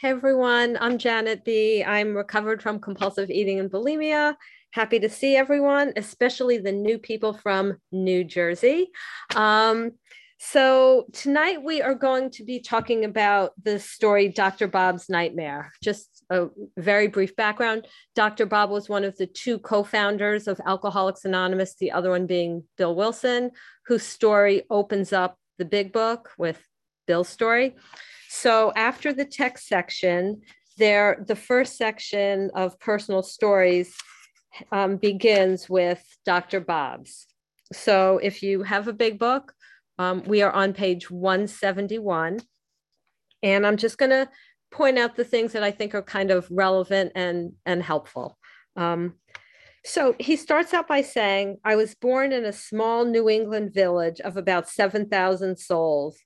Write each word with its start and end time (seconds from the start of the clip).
Hey 0.00 0.10
everyone, 0.10 0.78
I'm 0.80 0.96
Janet 0.96 1.44
B. 1.44 1.82
I'm 1.82 2.16
recovered 2.16 2.62
from 2.62 2.78
compulsive 2.78 3.30
eating 3.30 3.58
and 3.58 3.68
bulimia. 3.68 4.36
Happy 4.70 5.00
to 5.00 5.08
see 5.08 5.34
everyone, 5.34 5.92
especially 5.96 6.58
the 6.58 6.70
new 6.70 7.00
people 7.00 7.32
from 7.32 7.78
New 7.90 8.22
Jersey. 8.22 8.90
Um, 9.34 9.90
so, 10.38 11.06
tonight 11.12 11.64
we 11.64 11.82
are 11.82 11.96
going 11.96 12.30
to 12.30 12.44
be 12.44 12.60
talking 12.60 13.04
about 13.04 13.54
the 13.60 13.80
story 13.80 14.28
Dr. 14.28 14.68
Bob's 14.68 15.08
Nightmare. 15.08 15.72
Just 15.82 16.24
a 16.30 16.46
very 16.76 17.08
brief 17.08 17.34
background 17.34 17.88
Dr. 18.14 18.46
Bob 18.46 18.70
was 18.70 18.88
one 18.88 19.02
of 19.02 19.16
the 19.16 19.26
two 19.26 19.58
co 19.58 19.82
founders 19.82 20.46
of 20.46 20.60
Alcoholics 20.64 21.24
Anonymous, 21.24 21.74
the 21.74 21.90
other 21.90 22.10
one 22.10 22.28
being 22.28 22.62
Bill 22.76 22.94
Wilson, 22.94 23.50
whose 23.86 24.04
story 24.04 24.62
opens 24.70 25.12
up 25.12 25.36
the 25.58 25.64
big 25.64 25.92
book 25.92 26.30
with 26.38 26.64
Bill's 27.08 27.28
story. 27.28 27.74
So 28.40 28.72
after 28.76 29.12
the 29.12 29.24
text 29.24 29.66
section, 29.66 30.42
there 30.76 31.24
the 31.26 31.34
first 31.34 31.76
section 31.76 32.52
of 32.54 32.78
personal 32.78 33.24
stories 33.24 33.96
um, 34.70 34.96
begins 34.96 35.68
with 35.68 36.00
Dr. 36.24 36.60
Bob's. 36.60 37.26
So 37.72 38.20
if 38.22 38.44
you 38.44 38.62
have 38.62 38.86
a 38.86 38.92
big 38.92 39.18
book, 39.18 39.52
um, 39.98 40.22
we 40.24 40.42
are 40.42 40.52
on 40.52 40.72
page 40.72 41.10
171. 41.10 42.38
And 43.42 43.66
I'm 43.66 43.76
just 43.76 43.98
going 43.98 44.10
to 44.10 44.28
point 44.70 44.98
out 44.98 45.16
the 45.16 45.24
things 45.24 45.50
that 45.54 45.64
I 45.64 45.72
think 45.72 45.96
are 45.96 46.02
kind 46.02 46.30
of 46.30 46.46
relevant 46.48 47.10
and, 47.16 47.54
and 47.66 47.82
helpful. 47.82 48.38
Um, 48.76 49.14
so 49.84 50.14
he 50.20 50.36
starts 50.36 50.72
out 50.72 50.86
by 50.86 51.02
saying, 51.02 51.56
I 51.64 51.74
was 51.74 51.96
born 51.96 52.30
in 52.30 52.44
a 52.44 52.52
small 52.52 53.04
New 53.04 53.28
England 53.28 53.74
village 53.74 54.20
of 54.20 54.36
about 54.36 54.68
7,000 54.68 55.58
souls. 55.58 56.18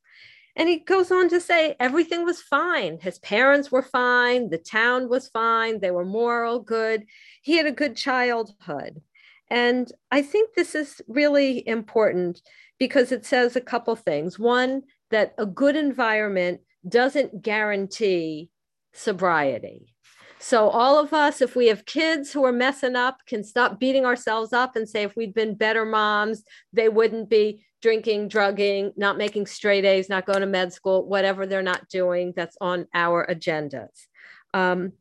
And 0.55 0.69
he 0.69 0.80
goes 0.80 1.11
on 1.11 1.29
to 1.30 1.41
say 1.41 1.77
everything 1.80 2.24
was 2.24 2.42
fine. 2.42 2.98
His 3.01 3.19
parents 3.19 3.73
were 3.73 3.83
fine. 3.83 4.51
The 4.51 4.58
town 4.58 5.08
was 5.08 5.28
fine. 5.28 5.81
They 5.81 5.91
were 5.91 6.05
moral, 6.05 6.61
good. 6.61 7.05
He 7.42 7.56
had 7.56 7.67
a 7.67 7.72
good 7.72 7.97
childhood. 7.97 9.00
And 9.48 9.91
I 10.11 10.23
think 10.23 10.55
this 10.55 10.75
is 10.75 11.00
really 11.08 11.67
important 11.67 12.42
because 12.78 13.12
it 13.12 13.25
says 13.25 13.56
a 13.56 13.61
couple 13.61 13.97
things. 13.97 14.39
One, 14.39 14.83
that 15.11 15.34
a 15.39 15.47
good 15.47 15.77
environment 15.77 16.61
doesn't 16.89 17.42
guarantee 17.42 18.50
sobriety. 18.92 19.95
So, 20.39 20.69
all 20.69 20.98
of 20.98 21.12
us, 21.12 21.41
if 21.41 21.55
we 21.55 21.69
have 21.69 21.86
kids 21.86 22.33
who 22.33 22.45
are 22.45 22.53
messing 22.53 22.97
up, 22.97 23.19
can 23.27 23.45
stop 23.45 23.78
beating 23.78 24.05
ourselves 24.05 24.53
up 24.53 24.75
and 24.75 24.89
say, 24.89 25.05
if 25.05 25.14
we'd 25.14 25.34
been 25.34 25.55
better 25.55 25.84
moms, 25.84 26.42
they 26.73 26.89
wouldn't 26.89 27.30
be 27.30 27.64
drinking, 27.83 28.28
drugging, 28.28 28.92
not 28.97 29.19
making 29.19 29.47
straight 29.47 29.84
A's, 29.84 30.08
not 30.08 30.25
going 30.25 30.41
to 30.41 30.47
med 30.47 30.72
school, 30.72 31.05
whatever 31.05 31.47
they're 31.47 31.62
not 31.62 31.89
doing 31.89 32.33
that's 32.34 32.56
on 32.61 32.86
our 32.94 33.27
agendas. 33.28 34.06
Um, 34.55 34.92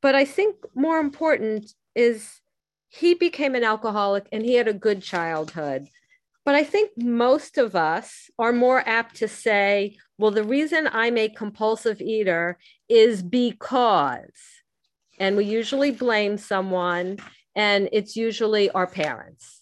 but 0.00 0.14
I 0.14 0.24
think 0.24 0.56
more 0.74 0.98
important 0.98 1.72
is 1.94 2.40
he 2.88 3.14
became 3.14 3.54
an 3.54 3.64
alcoholic 3.64 4.26
and 4.32 4.42
he 4.42 4.54
had 4.54 4.68
a 4.68 4.72
good 4.72 5.02
childhood. 5.02 5.88
But 6.44 6.54
I 6.54 6.64
think 6.64 6.92
most 6.96 7.58
of 7.58 7.76
us 7.76 8.30
are 8.38 8.54
more 8.54 8.82
apt 8.88 9.16
to 9.16 9.28
say, 9.28 9.98
well, 10.16 10.30
the 10.30 10.44
reason 10.44 10.88
I'm 10.90 11.18
a 11.18 11.28
compulsive 11.28 12.00
eater 12.00 12.58
is 12.88 13.22
because, 13.22 14.32
and 15.20 15.36
we 15.36 15.44
usually 15.44 15.90
blame 15.90 16.38
someone, 16.38 17.18
and 17.54 17.90
it's 17.92 18.16
usually 18.16 18.70
our 18.70 18.86
parents. 18.86 19.60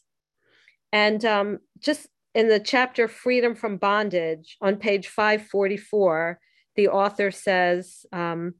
And 0.93 1.25
um, 1.25 1.59
just 1.81 2.07
in 2.37 2.49
the 2.49 2.61
chapter 2.61 3.09
Freedom 3.09 3.55
from 3.55 3.79
Bondage 3.79 4.59
on 4.61 4.77
page 4.77 5.09
544, 5.09 6.39
the 6.77 6.89
author 6.89 7.31
says, 7.31 8.05
um, 8.13 8.53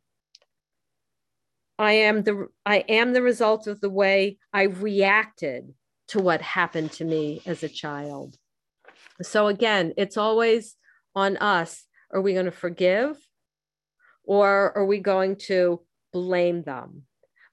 I 1.79 1.93
am 1.93 2.23
the 2.23 2.47
I 2.65 2.79
am 2.89 3.13
the 3.13 3.21
result 3.21 3.67
of 3.67 3.83
the 3.83 3.91
way 3.91 4.39
I 4.51 4.63
reacted 4.63 5.75
to 6.09 6.21
what 6.21 6.41
happened 6.41 6.93
to 6.93 7.05
me 7.05 7.43
as 7.45 7.63
a 7.63 7.69
child. 7.69 8.39
So 9.21 9.49
again, 9.49 9.93
it's 9.99 10.17
always 10.17 10.77
on 11.15 11.37
us. 11.37 11.85
Are 12.15 12.23
we 12.23 12.33
going 12.33 12.47
to 12.47 12.53
forgive 12.53 13.19
or 14.25 14.75
are 14.75 14.87
we 14.87 15.01
going 15.01 15.37
to 15.49 15.83
blame 16.15 16.63
them? 16.63 17.03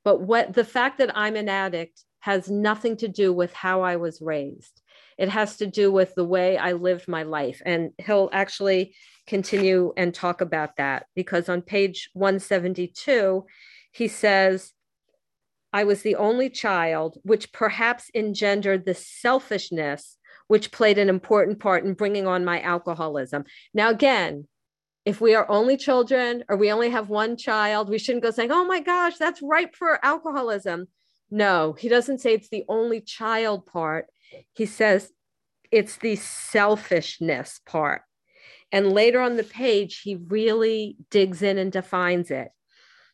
But 0.06 0.22
what 0.22 0.54
the 0.54 0.64
fact 0.64 1.00
that 1.00 1.18
I'm 1.18 1.36
an 1.36 1.50
addict 1.50 2.06
has 2.24 2.50
nothing 2.50 2.96
to 2.96 3.10
do 3.10 3.34
with 3.34 3.52
how 3.52 3.82
I 3.82 3.98
was 3.98 4.22
raised. 4.22 4.82
It 5.18 5.30
has 5.30 5.58
to 5.58 5.68
do 5.68 5.92
with 5.92 6.16
the 6.16 6.26
way 6.26 6.58
I 6.58 6.74
lived 6.74 7.08
my 7.08 7.24
life. 7.24 7.62
And 7.66 7.92
he'll 7.98 8.30
actually 8.32 8.96
continue 9.28 9.94
and 9.96 10.14
talk 10.14 10.42
about 10.42 10.78
that 10.78 11.06
because 11.16 11.50
on 11.50 11.62
page 11.62 12.10
172, 12.14 13.46
he 13.92 14.08
says, 14.08 14.72
I 15.72 15.86
was 15.86 16.02
the 16.02 16.16
only 16.16 16.50
child, 16.50 17.18
which 17.24 17.52
perhaps 17.52 18.12
engendered 18.14 18.86
the 18.86 18.94
selfishness 18.94 20.18
which 20.48 20.72
played 20.72 20.98
an 20.98 21.10
important 21.10 21.60
part 21.60 21.86
in 21.86 21.94
bringing 21.94 22.28
on 22.28 22.46
my 22.46 22.62
alcoholism. 22.62 23.46
Now, 23.74 23.90
again, 23.90 24.48
if 25.06 25.20
we 25.20 25.36
are 25.36 25.50
only 25.50 25.78
children 25.78 26.44
or 26.48 26.58
we 26.58 26.72
only 26.72 26.90
have 26.90 27.10
one 27.10 27.38
child, 27.38 27.90
we 27.90 27.98
shouldn't 27.98 28.24
go 28.24 28.32
saying, 28.32 28.52
oh 28.52 28.66
my 28.66 28.80
gosh, 28.80 29.18
that's 29.18 29.42
ripe 29.42 29.76
for 29.76 30.04
alcoholism. 30.04 30.88
No, 31.32 31.74
he 31.74 31.90
doesn't 31.90 32.20
say 32.20 32.34
it's 32.34 32.50
the 32.50 32.66
only 32.70 33.02
child 33.02 33.66
part 33.66 34.08
he 34.54 34.66
says 34.66 35.12
it's 35.72 35.98
the 35.98 36.16
selfishness 36.16 37.60
part. 37.66 38.04
And 38.72 38.92
later 38.92 39.22
on 39.22 39.38
the 39.38 39.44
page, 39.44 40.02
he 40.02 40.16
really 40.16 40.98
digs 41.12 41.42
in 41.42 41.58
and 41.58 41.72
defines 41.72 42.32
it. 42.32 42.50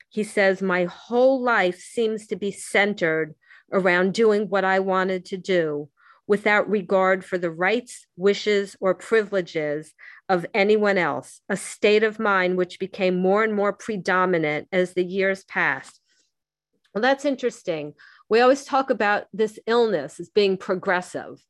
He 0.10 0.24
says, 0.24 0.62
My 0.62 0.86
whole 0.86 1.42
life 1.42 1.80
seems 1.80 2.28
to 2.28 2.36
be 2.36 2.52
centered 2.52 3.36
around 3.72 4.14
doing 4.14 4.50
what 4.50 4.66
I 4.66 4.80
wanted 4.80 5.26
to 5.26 5.38
do 5.38 5.90
without 6.28 6.70
regard 6.70 7.26
for 7.26 7.38
the 7.38 7.52
rights, 7.52 8.06
wishes, 8.16 8.76
or 8.80 8.94
privileges 8.94 9.94
of 10.30 10.46
anyone 10.54 10.98
else, 10.98 11.42
a 11.50 11.58
state 11.58 12.04
of 12.04 12.20
mind 12.20 12.56
which 12.56 12.80
became 12.80 13.20
more 13.20 13.44
and 13.44 13.54
more 13.54 13.74
predominant 13.74 14.68
as 14.72 14.94
the 14.94 15.04
years 15.04 15.44
passed. 15.44 16.00
Well, 16.94 17.02
that's 17.02 17.26
interesting 17.26 17.94
we 18.30 18.42
always 18.42 18.64
talk 18.64 18.90
about 18.90 19.26
this 19.34 19.60
illness 19.66 20.20
as 20.20 20.30
being 20.30 20.56
progressive, 20.56 21.44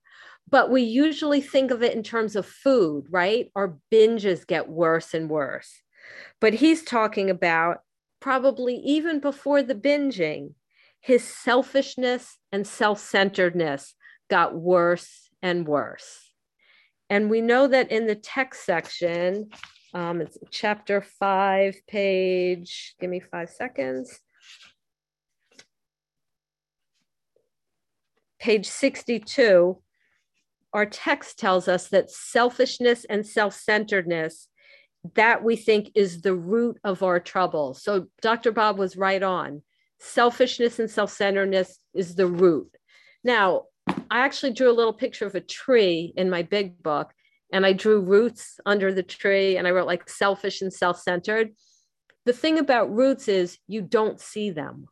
but 0.50 0.72
we 0.72 0.82
usually 0.82 1.42
think 1.42 1.72
of 1.72 1.84
it 1.84 1.94
in 1.94 2.04
terms 2.04 2.36
of 2.36 2.46
food, 2.46 3.06
right? 3.10 3.52
Our 3.56 3.78
binges 3.92 4.48
get 4.48 4.70
worse 4.70 5.14
and 5.14 5.30
worse. 5.30 5.82
But 6.40 6.54
he's 6.54 6.84
talking 6.84 7.30
about 7.30 7.82
probably 8.20 8.76
even 8.78 9.20
before 9.20 9.62
the 9.62 9.76
binging, 9.76 10.54
his 11.02 11.24
selfishness 11.24 12.38
and 12.52 12.66
self 12.66 13.00
centeredness 13.00 13.94
got 14.30 14.56
worse 14.56 15.30
and 15.42 15.68
worse. 15.68 16.32
And 17.10 17.30
we 17.30 17.42
know 17.42 17.68
that 17.68 17.92
in 17.92 18.08
the 18.08 18.16
text 18.16 18.66
section, 18.66 19.50
um, 19.94 20.22
it's 20.22 20.38
chapter 20.52 21.02
five, 21.02 21.76
page, 21.88 22.96
give 23.00 23.10
me 23.10 23.20
five 23.20 23.50
seconds. 23.50 24.20
Page 28.40 28.66
62, 28.68 29.78
our 30.74 30.86
text 30.86 31.40
tells 31.40 31.68
us 31.68 31.88
that 31.90 32.12
selfishness 32.12 33.06
and 33.06 33.26
self 33.26 33.54
centeredness, 33.54 34.48
that 35.16 35.44
we 35.44 35.56
think 35.56 35.92
is 35.96 36.22
the 36.22 36.36
root 36.36 36.78
of 36.84 37.04
our 37.04 37.20
trouble. 37.20 37.74
So 37.74 38.08
Dr. 38.22 38.52
Bob 38.52 38.78
was 38.78 38.98
right 38.98 39.22
on. 39.22 39.62
Selfishness 40.00 40.80
and 40.80 40.90
self 40.90 41.12
centeredness 41.12 41.80
is 41.94 42.16
the 42.16 42.28
root. 42.28 42.70
Now, 43.24 43.64
I 43.88 44.20
actually 44.20 44.54
drew 44.54 44.72
a 44.72 44.74
little 44.74 44.94
picture 44.94 45.26
of 45.26 45.36
a 45.36 45.42
tree 45.42 46.14
in 46.16 46.30
my 46.30 46.44
big 46.44 46.82
book, 46.82 47.12
and 47.52 47.66
I 47.66 47.74
drew 47.74 48.02
roots 48.02 48.60
under 48.66 48.94
the 48.94 49.04
tree, 49.04 49.58
and 49.58 49.68
I 49.68 49.72
wrote 49.72 49.88
like 49.88 50.10
selfish 50.10 50.62
and 50.62 50.72
self 50.72 51.00
centered. 51.02 51.52
The 52.26 52.34
thing 52.34 52.60
about 52.60 52.94
roots 52.94 53.28
is 53.28 53.58
you 53.68 53.82
don't 53.82 54.20
see 54.20 54.52
them. 54.52 54.88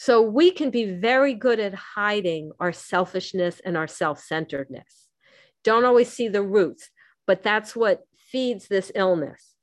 So 0.00 0.22
we 0.22 0.50
can 0.50 0.70
be 0.70 0.86
very 0.86 1.34
good 1.34 1.60
at 1.60 1.74
hiding 1.74 2.52
our 2.58 2.72
selfishness 2.72 3.60
and 3.66 3.76
our 3.76 3.86
self 3.86 4.18
centeredness. 4.18 5.08
Don't 5.62 5.84
always 5.84 6.10
see 6.10 6.26
the 6.26 6.40
roots, 6.40 6.88
but 7.26 7.42
that's 7.42 7.76
what 7.76 8.04
feeds 8.16 8.66
this 8.66 8.90
illness. 8.94 9.56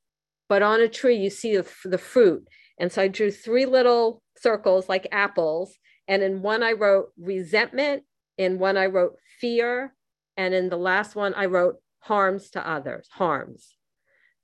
But 0.47 0.61
on 0.61 0.79
a 0.79 0.87
tree, 0.87 1.15
you 1.15 1.31
see 1.31 1.57
the, 1.57 1.67
the 1.85 1.97
fruit. 1.97 2.47
And 2.79 2.91
so 2.91 3.01
I 3.01 3.07
drew 3.07 3.31
three 3.31 3.65
little 3.65 4.21
circles 4.37 4.87
like 4.87 5.07
apples. 5.11 5.75
And 6.07 6.21
in 6.21 6.43
one, 6.43 6.61
I 6.61 6.73
wrote 6.73 7.07
resentment. 7.17 8.03
In 8.37 8.59
one, 8.59 8.77
I 8.77 8.85
wrote 8.85 9.15
fear. 9.41 9.95
And 10.37 10.53
in 10.53 10.69
the 10.69 10.77
last 10.77 11.15
one, 11.15 11.33
I 11.33 11.47
wrote 11.47 11.77
harms 12.01 12.51
to 12.51 12.69
others, 12.69 13.07
harms. 13.11 13.75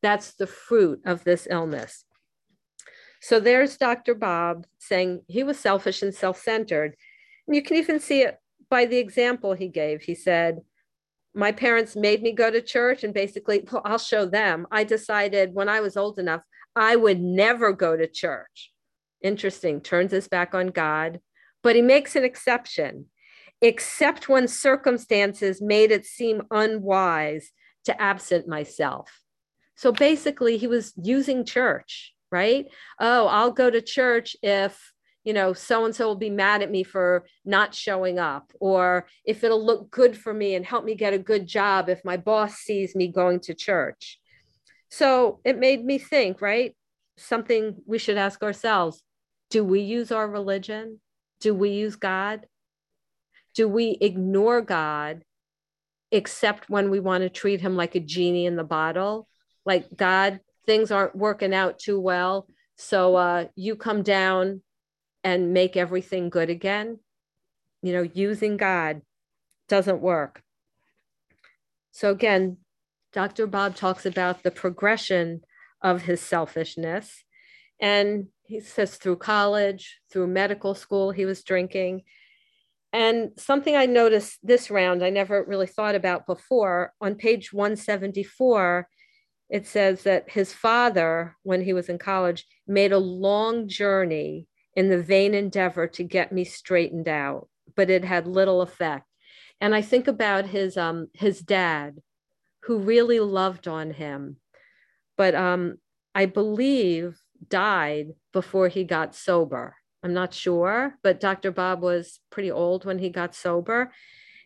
That's 0.01 0.33
the 0.33 0.47
fruit 0.47 1.01
of 1.05 1.23
this 1.23 1.47
illness. 1.47 2.03
So 3.23 3.39
there's 3.39 3.77
Dr. 3.77 4.15
Bob 4.15 4.65
saying 4.79 5.21
he 5.29 5.43
was 5.43 5.57
selfish 5.57 6.01
and 6.01 6.13
self 6.13 6.37
centered. 6.37 6.97
And 7.47 7.55
you 7.55 7.63
can 7.63 7.77
even 7.77 8.01
see 8.01 8.23
it 8.23 8.37
by 8.69 8.85
the 8.85 8.97
example 8.97 9.53
he 9.53 9.69
gave. 9.69 10.01
He 10.01 10.13
said, 10.13 10.59
My 11.33 11.53
parents 11.53 11.95
made 11.95 12.21
me 12.21 12.33
go 12.33 12.51
to 12.51 12.61
church, 12.61 13.01
and 13.05 13.13
basically, 13.13 13.65
well, 13.71 13.81
I'll 13.85 13.97
show 13.97 14.25
them. 14.25 14.67
I 14.71 14.83
decided 14.83 15.53
when 15.53 15.69
I 15.69 15.79
was 15.79 15.95
old 15.95 16.19
enough, 16.19 16.41
I 16.75 16.97
would 16.97 17.21
never 17.21 17.71
go 17.71 17.95
to 17.95 18.07
church. 18.07 18.73
Interesting, 19.21 19.79
turns 19.79 20.11
his 20.11 20.27
back 20.27 20.53
on 20.53 20.67
God, 20.67 21.21
but 21.61 21.77
he 21.77 21.81
makes 21.81 22.17
an 22.17 22.25
exception, 22.25 23.05
except 23.61 24.27
when 24.27 24.49
circumstances 24.49 25.61
made 25.61 25.91
it 25.91 26.05
seem 26.05 26.41
unwise 26.51 27.53
to 27.85 28.01
absent 28.01 28.49
myself. 28.49 29.21
So 29.77 29.93
basically, 29.93 30.57
he 30.57 30.67
was 30.67 30.93
using 31.01 31.45
church, 31.45 32.12
right? 32.33 32.65
Oh, 32.99 33.27
I'll 33.27 33.51
go 33.51 33.69
to 33.69 33.81
church 33.81 34.35
if 34.43 34.93
you 35.23 35.33
know, 35.33 35.53
so 35.53 35.85
and 35.85 35.95
so 35.95 36.07
will 36.07 36.15
be 36.15 36.29
mad 36.29 36.61
at 36.61 36.71
me 36.71 36.83
for 36.83 37.25
not 37.45 37.73
showing 37.73 38.19
up, 38.19 38.51
or 38.59 39.07
if 39.25 39.43
it'll 39.43 39.65
look 39.65 39.89
good 39.89 40.17
for 40.17 40.33
me 40.33 40.55
and 40.55 40.65
help 40.65 40.83
me 40.83 40.95
get 40.95 41.13
a 41.13 41.17
good 41.17 41.47
job 41.47 41.87
if 41.87 42.03
my 42.03 42.17
boss 42.17 42.55
sees 42.55 42.93
me 42.93 43.07
going 43.07 43.39
to 43.39 43.53
church. 43.53 44.19
So 44.89 45.39
it 45.45 45.57
made 45.57 45.83
me 45.83 45.97
think, 45.97 46.41
right? 46.41 46.75
Something 47.17 47.77
we 47.85 47.97
should 47.97 48.17
ask 48.17 48.43
ourselves 48.43 49.01
do 49.49 49.63
we 49.63 49.81
use 49.81 50.11
our 50.11 50.27
religion? 50.27 50.99
Do 51.39 51.53
we 51.53 51.69
use 51.69 51.95
God? 51.95 52.47
Do 53.53 53.67
we 53.67 53.97
ignore 54.01 54.61
God 54.61 55.23
except 56.11 56.69
when 56.69 56.89
we 56.89 56.99
want 56.99 57.21
to 57.21 57.29
treat 57.29 57.61
him 57.61 57.75
like 57.75 57.95
a 57.95 57.99
genie 57.99 58.47
in 58.47 58.55
the 58.55 58.63
bottle? 58.63 59.27
Like, 59.63 59.95
God, 59.95 60.39
things 60.65 60.91
aren't 60.91 61.15
working 61.15 61.53
out 61.53 61.79
too 61.79 61.99
well. 61.99 62.47
So 62.77 63.15
uh, 63.15 63.45
you 63.55 63.75
come 63.75 64.01
down 64.01 64.61
and 65.23 65.53
make 65.53 65.77
everything 65.77 66.29
good 66.29 66.49
again. 66.49 66.99
You 67.81 67.93
know, 67.93 68.09
using 68.13 68.57
God 68.57 69.01
doesn't 69.67 70.01
work. 70.01 70.41
So, 71.91 72.09
again, 72.09 72.57
Dr. 73.11 73.45
Bob 73.45 73.75
talks 73.75 74.05
about 74.05 74.43
the 74.43 74.51
progression 74.51 75.41
of 75.81 76.03
his 76.03 76.21
selfishness. 76.21 77.23
And 77.79 78.27
he 78.43 78.59
says 78.59 78.95
through 78.95 79.17
college, 79.17 79.99
through 80.11 80.27
medical 80.27 80.75
school, 80.75 81.11
he 81.11 81.25
was 81.25 81.43
drinking. 81.43 82.03
And 82.91 83.31
something 83.37 83.75
I 83.75 83.85
noticed 83.85 84.39
this 84.43 84.71
round, 84.71 85.03
I 85.03 85.09
never 85.09 85.43
really 85.43 85.67
thought 85.67 85.95
about 85.95 86.25
before, 86.25 86.93
on 87.01 87.15
page 87.15 87.51
174, 87.51 88.87
it 89.53 89.67
says 89.67 90.01
that 90.01 90.31
his 90.31 90.51
father, 90.51 91.37
when 91.43 91.61
he 91.61 91.73
was 91.73 91.87
in 91.87 91.99
college, 91.99 92.47
made 92.65 92.91
a 92.91 92.97
long 92.97 93.67
journey 93.67 94.47
in 94.75 94.89
the 94.89 94.97
vain 94.97 95.35
endeavor 95.35 95.85
to 95.85 96.03
get 96.03 96.31
me 96.31 96.43
straightened 96.43 97.07
out, 97.07 97.47
but 97.75 97.91
it 97.91 98.03
had 98.03 98.25
little 98.25 98.63
effect. 98.63 99.05
And 99.61 99.75
I 99.75 99.83
think 99.83 100.07
about 100.07 100.47
his 100.47 100.75
um 100.75 101.09
his 101.13 101.39
dad, 101.39 101.99
who 102.63 102.79
really 102.79 103.19
loved 103.19 103.67
on 103.67 103.91
him, 103.91 104.37
but 105.17 105.35
um 105.35 105.77
I 106.15 106.25
believe 106.25 107.21
died 107.47 108.15
before 108.31 108.69
he 108.69 108.83
got 108.83 109.13
sober. 109.13 109.75
I'm 110.01 110.15
not 110.15 110.33
sure, 110.33 110.97
but 111.03 111.19
Dr. 111.19 111.51
Bob 111.51 111.83
was 111.83 112.19
pretty 112.31 112.49
old 112.49 112.85
when 112.85 112.97
he 112.97 113.09
got 113.09 113.35
sober. 113.35 113.91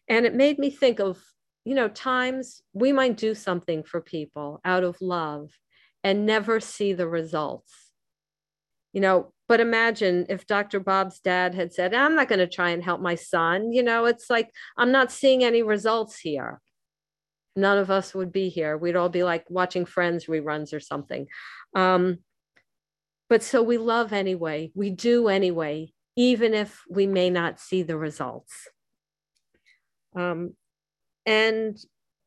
And 0.10 0.26
it 0.26 0.36
made 0.36 0.60
me 0.60 0.70
think 0.70 1.00
of, 1.00 1.24
you 1.68 1.76
know, 1.76 1.90
times 1.90 2.62
we 2.72 2.94
might 2.94 3.18
do 3.18 3.36
something 3.36 3.84
for 3.84 4.00
people 4.00 4.62
out 4.64 4.86
of 4.86 4.96
love 5.02 5.50
and 6.02 6.26
never 6.26 6.62
see 6.62 6.94
the 6.94 7.10
results. 7.10 7.92
You 8.94 9.02
know, 9.02 9.34
but 9.50 9.60
imagine 9.60 10.28
if 10.30 10.48
Dr. 10.48 10.80
Bob's 10.80 11.20
dad 11.20 11.54
had 11.54 11.74
said, 11.74 11.94
I'm 11.94 12.16
not 12.16 12.30
going 12.30 12.40
to 12.40 12.48
try 12.48 12.70
and 12.70 12.82
help 12.82 13.02
my 13.02 13.16
son. 13.16 13.74
You 13.74 13.84
know, 13.84 14.06
it's 14.06 14.30
like, 14.30 14.50
I'm 14.78 14.94
not 14.94 15.12
seeing 15.12 15.44
any 15.44 15.62
results 15.62 16.18
here. 16.18 16.62
None 17.58 17.78
of 17.78 17.92
us 17.92 18.16
would 18.16 18.32
be 18.32 18.48
here. 18.48 18.78
We'd 18.78 18.96
all 18.96 19.10
be 19.10 19.24
like 19.24 19.44
watching 19.50 19.84
Friends 19.84 20.28
reruns 20.28 20.74
or 20.74 20.80
something. 20.80 21.28
Um, 21.76 22.20
but 23.28 23.44
so 23.44 23.62
we 23.62 23.78
love 23.78 24.14
anyway. 24.14 24.72
We 24.74 24.90
do 24.90 25.28
anyway, 25.28 25.92
even 26.16 26.54
if 26.54 26.82
we 26.90 27.08
may 27.08 27.30
not 27.30 27.60
see 27.60 27.84
the 27.84 27.98
results. 27.98 28.70
Um, 30.16 30.54
and 31.28 31.78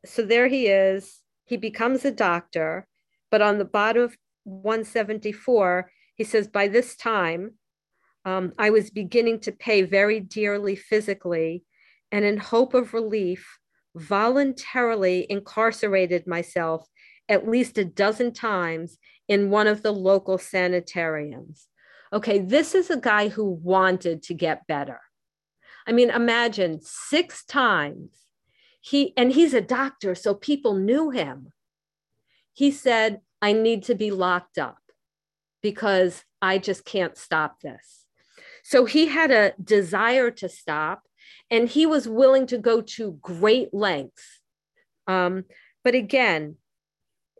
so 0.05 0.23
there 0.23 0.47
he 0.47 0.67
is. 0.67 1.20
He 1.47 1.56
becomes 1.56 2.05
a 2.05 2.12
doctor, 2.12 2.87
but 3.31 3.43
on 3.43 3.58
the 3.58 3.64
bottom 3.64 4.02
of 4.02 4.17
174, 4.44 5.91
he 6.14 6.23
says, 6.23 6.47
by 6.47 6.69
this 6.69 6.94
time, 6.94 7.55
um, 8.26 8.52
I 8.58 8.69
was 8.69 8.91
beginning 8.91 9.41
to 9.41 9.52
pay 9.52 9.82
very 9.82 10.20
dearly 10.20 10.76
physically, 10.76 11.64
and 12.12 12.25
in 12.25 12.37
hope 12.37 12.75
of 12.75 12.93
relief, 12.93 13.58
voluntarily 13.97 15.26
incarcerated 15.31 16.26
myself 16.26 16.87
at 17.29 17.49
least 17.49 17.79
a 17.79 17.85
dozen 17.85 18.32
times 18.32 18.99
in 19.29 19.50
one 19.50 19.67
of 19.67 19.82
the 19.82 19.93
local 19.93 20.37
sanitariums. 20.37 21.69
Okay, 22.12 22.38
this 22.38 22.75
is 22.75 22.91
a 22.91 22.97
guy 22.97 23.29
who 23.29 23.49
wanted 23.50 24.23
to 24.25 24.35
get 24.35 24.67
better. 24.67 25.00
I 25.87 25.93
mean, 25.93 26.11
imagine 26.11 26.81
six 26.82 27.44
times 27.44 28.11
he, 28.80 29.12
and 29.16 29.32
he's 29.32 29.54
a 29.54 29.60
doctor, 29.60 30.14
so 30.14 30.34
people 30.34 30.74
knew 30.74 31.10
him. 31.10 31.52
He 32.52 32.70
said, 32.70 33.20
I 33.42 33.52
need 33.52 33.84
to 33.84 33.94
be 33.94 34.10
locked 34.10 34.58
up 34.58 34.78
because 35.62 36.24
I 36.42 36.58
just 36.58 36.84
can't 36.84 37.16
stop 37.16 37.60
this. 37.60 38.06
So 38.62 38.84
he 38.84 39.06
had 39.06 39.30
a 39.30 39.54
desire 39.62 40.30
to 40.32 40.48
stop 40.48 41.02
and 41.50 41.68
he 41.68 41.86
was 41.86 42.08
willing 42.08 42.46
to 42.48 42.58
go 42.58 42.80
to 42.80 43.18
great 43.20 43.72
lengths. 43.72 44.40
Um, 45.06 45.44
but 45.82 45.94
again, 45.94 46.56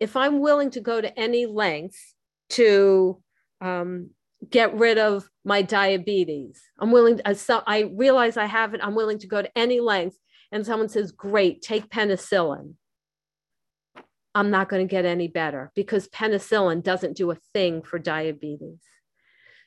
if 0.01 0.17
I'm 0.17 0.41
willing 0.41 0.71
to 0.71 0.81
go 0.81 1.01
to 1.01 1.19
any 1.19 1.47
lengths 1.47 2.15
to 2.51 3.23
um, 3.61 4.11
get 4.49 4.75
rid 4.75 4.99
of 4.99 5.29
my 5.45 5.63
diabetes, 5.63 6.61
I'm 6.79 6.91
willing, 6.91 7.19
to, 7.19 7.35
so 7.35 7.63
I 7.67 7.91
realize 7.95 8.37
I 8.37 8.47
have 8.47 8.75
it, 8.75 8.81
I'm 8.83 8.95
willing 8.95 9.19
to 9.19 9.27
go 9.27 9.43
to 9.43 9.59
any 9.59 9.81
lengths. 9.81 10.19
And 10.53 10.67
someone 10.67 10.89
says, 10.89 11.13
Great, 11.13 11.63
take 11.63 11.89
penicillin. 11.89 12.75
I'm 14.35 14.51
not 14.51 14.69
going 14.69 14.87
to 14.87 14.91
get 14.91 15.05
any 15.05 15.29
better 15.29 15.73
because 15.75 16.09
penicillin 16.09 16.83
doesn't 16.83 17.17
do 17.17 17.31
a 17.31 17.39
thing 17.53 17.83
for 17.83 17.99
diabetes. 17.99 18.81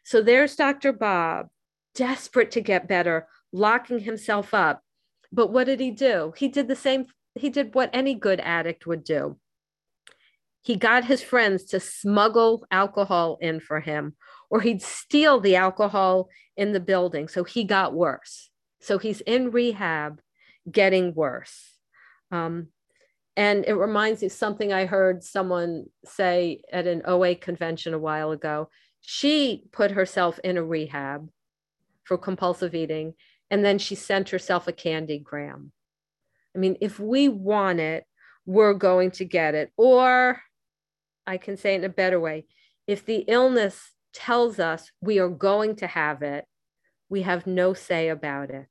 So 0.05 0.21
there's 0.21 0.55
Dr. 0.55 0.93
Bob, 0.93 1.47
desperate 1.95 2.51
to 2.51 2.61
get 2.61 2.87
better, 2.87 3.27
locking 3.51 3.99
himself 3.99 4.53
up. 4.53 4.81
But 5.31 5.51
what 5.51 5.65
did 5.65 5.79
he 5.79 5.91
do? 5.91 6.33
He 6.37 6.47
did 6.47 6.67
the 6.67 6.75
same, 6.75 7.07
he 7.35 7.49
did 7.49 7.75
what 7.75 7.89
any 7.93 8.15
good 8.15 8.39
addict 8.39 8.85
would 8.85 9.03
do. 9.03 9.37
He 10.61 10.77
got 10.77 11.05
his 11.05 11.21
friends 11.21 11.65
to 11.65 11.79
smuggle 11.79 12.65
alcohol 12.71 13.37
in 13.41 13.59
for 13.59 13.81
him, 13.81 14.15
or 14.49 14.61
he'd 14.61 14.81
steal 14.81 15.41
the 15.41 15.57
alcohol 15.57 16.29
in 16.55 16.71
the 16.71 16.79
building. 16.79 17.27
So 17.27 17.43
he 17.43 17.65
got 17.65 17.93
worse. 17.93 18.49
So 18.79 18.97
he's 18.97 19.21
in 19.21 19.51
rehab, 19.51 20.21
getting 20.69 21.13
worse. 21.13 21.77
Um, 22.31 22.67
and 23.35 23.65
it 23.65 23.73
reminds 23.73 24.21
me 24.21 24.29
something 24.29 24.71
I 24.71 24.85
heard 24.85 25.23
someone 25.23 25.85
say 26.05 26.61
at 26.71 26.87
an 26.87 27.01
OA 27.05 27.35
convention 27.35 27.93
a 27.93 27.99
while 27.99 28.31
ago. 28.31 28.69
She 29.01 29.63
put 29.71 29.91
herself 29.91 30.39
in 30.43 30.57
a 30.57 30.63
rehab 30.63 31.29
for 32.03 32.17
compulsive 32.17 32.75
eating, 32.75 33.13
and 33.49 33.65
then 33.65 33.79
she 33.79 33.95
sent 33.95 34.29
herself 34.29 34.67
a 34.67 34.73
candygram. 34.73 35.69
I 36.55 36.59
mean, 36.59 36.77
if 36.79 36.99
we 36.99 37.27
want 37.27 37.79
it, 37.79 38.05
we're 38.45 38.73
going 38.73 39.11
to 39.11 39.25
get 39.25 39.55
it. 39.55 39.71
Or 39.77 40.41
I 41.25 41.37
can 41.37 41.57
say 41.57 41.73
it 41.73 41.77
in 41.77 41.83
a 41.85 41.89
better 41.89 42.19
way 42.19 42.45
if 42.87 43.05
the 43.05 43.23
illness 43.27 43.91
tells 44.13 44.59
us 44.59 44.91
we 45.01 45.19
are 45.19 45.29
going 45.29 45.75
to 45.77 45.87
have 45.87 46.21
it, 46.21 46.45
we 47.09 47.21
have 47.21 47.47
no 47.47 47.73
say 47.73 48.09
about 48.09 48.49
it. 48.49 48.67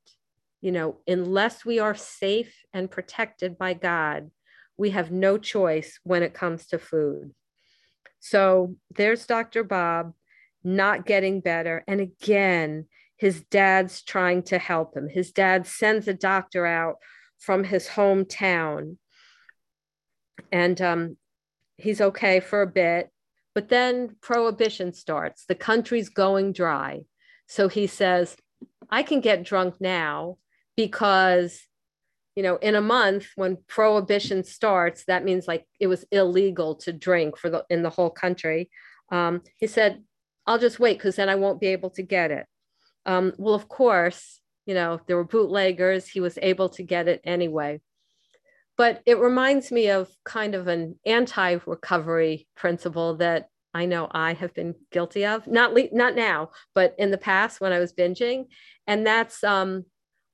You 0.63 0.73
know, 0.73 0.99
unless 1.07 1.65
we 1.65 1.81
are 1.81 1.95
safe 1.95 2.55
and 2.73 2.91
protected 2.91 3.59
by 3.59 3.75
God, 3.75 4.31
we 4.79 4.91
have 4.91 5.11
no 5.11 5.37
choice 5.37 6.01
when 6.05 6.23
it 6.23 6.33
comes 6.33 6.67
to 6.69 6.79
food. 6.79 7.35
So 8.21 8.77
there's 8.95 9.27
Dr. 9.27 9.65
Bob 9.65 10.15
not 10.65 11.05
getting 11.05 11.41
better. 11.41 11.83
And 11.87 12.01
again, 12.01 12.87
his 13.17 13.43
dad's 13.43 14.03
trying 14.03 14.45
to 14.45 14.59
help 14.59 14.97
him. 14.97 15.09
His 15.09 15.33
dad 15.33 15.67
sends 15.67 16.09
a 16.09 16.15
doctor 16.15 16.65
out 16.65 16.97
from 17.39 17.65
his 17.65 17.89
hometown. 17.89 18.97
And 20.51 20.81
um, 20.81 21.17
he's 21.77 22.01
okay 22.01 22.41
for 22.41 22.63
a 22.63 22.67
bit. 22.67 23.11
But 23.55 23.69
then 23.69 24.17
prohibition 24.23 24.93
starts. 24.93 25.45
The 25.45 25.55
country's 25.55 26.09
going 26.09 26.53
dry. 26.53 27.03
So 27.49 27.69
he 27.69 27.87
says, 27.87 28.37
I 28.89 29.03
can 29.03 29.21
get 29.21 29.43
drunk 29.43 29.81
now 29.81 30.39
because 30.77 31.61
you 32.37 32.43
know 32.43 32.57
in 32.57 32.75
a 32.75 32.81
month 32.81 33.29
when 33.37 33.59
prohibition 33.69 34.43
starts 34.45 35.05
that 35.07 35.25
means 35.25 35.47
like 35.47 35.67
it 35.79 35.87
was 35.87 36.05
illegal 36.11 36.75
to 36.77 36.93
drink 36.93 37.37
for 37.37 37.51
the 37.51 37.65
in 37.71 37.83
the 37.83 37.91
whole 37.91 38.11
country. 38.11 38.71
Um, 39.11 39.43
he 39.59 39.67
said 39.67 40.03
i'll 40.47 40.59
just 40.59 40.81
wait 40.81 40.99
because 40.99 41.17
then 41.17 41.29
i 41.29 41.37
won't 41.37 41.61
be 41.61 41.69
able 41.69 41.91
to 41.91 42.03
get 42.03 42.31
it. 42.31 42.47
Um, 43.07 43.33
well 43.39 43.55
of 43.55 43.69
course 43.69 44.41
you 44.67 44.75
know 44.75 45.01
there 45.07 45.17
were 45.17 45.25
bootleggers. 45.25 46.09
He 46.09 46.21
was 46.21 46.39
able 46.41 46.69
to 46.71 46.83
get 46.83 47.09
it 47.09 47.21
anyway. 47.25 47.81
But 48.79 49.03
it 49.05 49.19
reminds 49.19 49.71
me 49.71 49.91
of 49.91 50.09
kind 50.25 50.55
of 50.55 50.67
an 50.67 50.99
anti-recovery 51.05 52.49
principle 52.57 53.17
that 53.17 53.49
I 53.75 53.87
know 53.87 54.09
I 54.11 54.35
have 54.35 54.55
been 54.55 54.75
guilty 54.91 55.27
of. 55.27 55.47
Not 55.47 55.75
le- 55.75 55.93
not 55.93 56.15
now, 56.15 56.51
but 56.75 56.95
in 56.99 57.11
the 57.11 57.19
past 57.19 57.61
when 57.61 57.73
I 57.73 57.79
was 57.79 57.93
binging, 57.93 58.47
and 58.87 59.07
that's 59.07 59.43
um, 59.45 59.85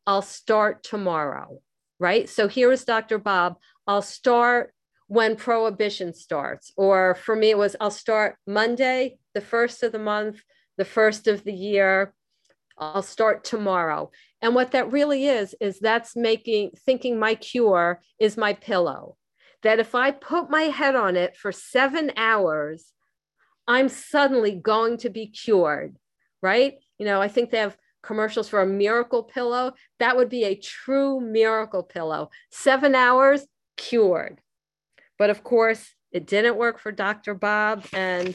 I'll 0.08 0.22
start 0.22 0.82
tomorrow, 0.82 1.60
right? 2.00 2.26
So 2.30 2.48
here 2.48 2.72
is 2.72 2.86
Dr. 2.86 3.18
Bob. 3.18 3.56
I'll 3.86 4.00
start 4.00 4.72
when 5.06 5.36
prohibition 5.36 6.14
starts, 6.14 6.72
or 6.78 7.14
for 7.14 7.36
me 7.36 7.50
it 7.50 7.58
was 7.58 7.76
I'll 7.78 7.90
start 7.90 8.36
Monday, 8.46 9.18
the 9.34 9.42
first 9.42 9.82
of 9.82 9.92
the 9.92 9.98
month, 9.98 10.40
the 10.78 10.86
first 10.86 11.28
of 11.28 11.44
the 11.44 11.52
year. 11.52 12.14
I'll 12.78 13.02
start 13.02 13.44
tomorrow. 13.44 14.10
And 14.40 14.54
what 14.54 14.70
that 14.70 14.90
really 14.90 15.26
is, 15.26 15.54
is 15.60 15.78
that's 15.78 16.16
making 16.16 16.70
thinking 16.86 17.18
my 17.18 17.34
cure 17.34 18.00
is 18.18 18.38
my 18.38 18.54
pillow. 18.54 19.18
That 19.62 19.78
if 19.78 19.94
I 19.94 20.10
put 20.10 20.48
my 20.48 20.62
head 20.62 20.96
on 20.96 21.16
it 21.16 21.36
for 21.36 21.52
seven 21.52 22.12
hours, 22.16 22.94
I'm 23.66 23.90
suddenly 23.90 24.52
going 24.52 24.96
to 24.98 25.10
be 25.10 25.26
cured, 25.26 25.96
right? 26.40 26.76
You 26.96 27.04
know, 27.04 27.20
I 27.20 27.28
think 27.28 27.50
they 27.50 27.58
have 27.58 27.76
commercials 28.08 28.48
for 28.48 28.62
a 28.62 28.66
miracle 28.66 29.22
pillow. 29.22 29.74
That 29.98 30.16
would 30.16 30.30
be 30.30 30.44
a 30.44 30.56
true 30.56 31.20
miracle 31.20 31.82
pillow. 31.82 32.30
Seven 32.50 32.94
hours, 32.94 33.46
cured. 33.76 34.40
But 35.18 35.28
of 35.28 35.44
course, 35.44 35.94
it 36.10 36.26
didn't 36.26 36.56
work 36.56 36.80
for 36.80 36.90
Dr. 36.90 37.34
Bob 37.34 37.84
and 37.92 38.34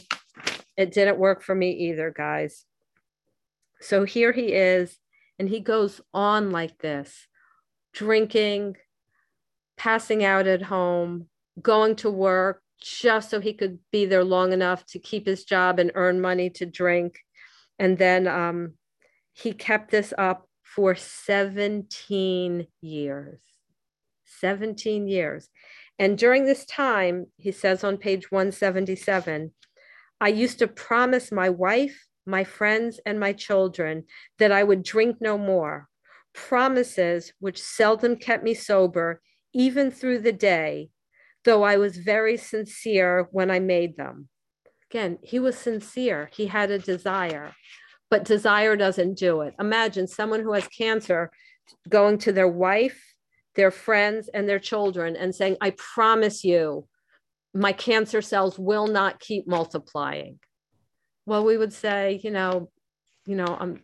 it 0.78 0.94
didn't 0.94 1.18
work 1.18 1.42
for 1.42 1.56
me 1.56 1.72
either, 1.90 2.14
guys. 2.16 2.66
So 3.82 4.06
here 4.06 4.32
he 4.32 4.54
is, 4.54 4.96
and 5.40 5.50
he 5.50 5.60
goes 5.60 6.00
on 6.14 6.52
like 6.52 6.78
this 6.78 7.28
drinking, 7.94 8.78
passing 9.76 10.24
out 10.24 10.46
at 10.46 10.62
home, 10.62 11.28
going 11.62 11.96
to 11.98 12.12
work 12.12 12.62
just 12.80 13.32
so 13.32 13.40
he 13.40 13.54
could 13.54 13.80
be 13.92 14.06
there 14.06 14.24
long 14.24 14.54
enough 14.54 14.86
to 14.86 15.00
keep 15.00 15.26
his 15.26 15.44
job 15.44 15.80
and 15.80 15.92
earn 15.96 16.22
money 16.22 16.52
to 16.52 16.66
drink. 16.66 17.20
And 17.80 17.98
then 17.98 18.28
um, 18.28 18.74
he 19.34 19.54
kept 19.54 19.92
this 19.92 20.14
up 20.18 20.48
for 20.64 20.96
17 20.96 22.68
years. 22.82 23.40
17 24.40 25.08
years. 25.08 25.50
And 26.00 26.18
during 26.18 26.46
this 26.46 26.66
time, 26.66 27.28
he 27.38 27.52
says 27.52 27.84
on 27.84 27.98
page 27.98 28.32
177, 28.32 29.52
I 30.20 30.28
used 30.30 30.60
to 30.60 30.68
promise 30.68 31.32
my 31.32 31.50
wife, 31.50 32.08
my 32.26 32.44
friends, 32.44 33.00
and 33.06 33.20
my 33.20 33.34
children 33.34 34.06
that 34.40 34.52
I 34.52 34.64
would 34.64 34.84
drink 34.84 35.18
no 35.20 35.38
more. 35.38 35.88
Promises 36.34 37.34
which 37.40 37.62
seldom 37.62 38.16
kept 38.16 38.44
me 38.44 38.54
sober, 38.54 39.22
even 39.54 39.92
through 39.92 40.20
the 40.20 40.32
day, 40.32 40.90
though 41.44 41.64
I 41.64 41.78
was 41.78 41.98
very 41.98 42.38
sincere 42.38 43.28
when 43.32 43.52
I 43.52 43.60
made 43.60 43.98
them. 43.98 44.30
Again, 44.90 45.20
he 45.22 45.40
was 45.40 45.58
sincere, 45.58 46.30
he 46.34 46.48
had 46.48 46.72
a 46.72 46.80
desire, 46.80 47.54
but 48.14 48.26
desire 48.26 48.76
doesn't 48.76 49.18
do 49.18 49.42
it. 49.42 49.56
Imagine 49.60 50.06
someone 50.06 50.40
who 50.40 50.54
has 50.54 50.68
cancer 50.68 51.32
going 51.90 52.20
to 52.20 52.32
their 52.32 52.48
wife, 52.48 53.16
their 53.56 53.72
friends, 53.72 54.30
and 54.32 54.48
their 54.48 54.60
children 54.60 55.16
and 55.16 55.34
saying, 55.34 55.58
I 55.60 55.72
promise 55.72 56.44
you, 56.44 56.88
my 57.56 57.72
cancer 57.72 58.22
cells 58.22 58.60
will 58.60 58.86
not 58.86 59.20
keep 59.20 59.48
multiplying. 59.48 60.38
Well, 61.26 61.44
we 61.44 61.58
would 61.58 61.74
say, 61.74 62.22
you 62.24 62.30
know, 62.30 62.70
you 63.26 63.36
know, 63.36 63.58
um, 63.60 63.82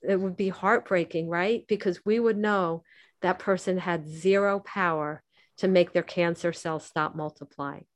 it 0.00 0.20
would 0.20 0.36
be 0.36 0.48
heartbreaking, 0.48 1.28
right? 1.28 1.64
Because 1.66 2.06
we 2.06 2.20
would 2.20 2.38
know 2.38 2.84
that 3.22 3.40
person 3.40 3.78
had 3.78 4.06
zero 4.06 4.60
power 4.60 5.24
to 5.58 5.66
make 5.66 5.92
their 5.92 6.04
cancer 6.04 6.52
cells 6.52 6.86
stop 6.86 7.16
multiplying. 7.16 7.86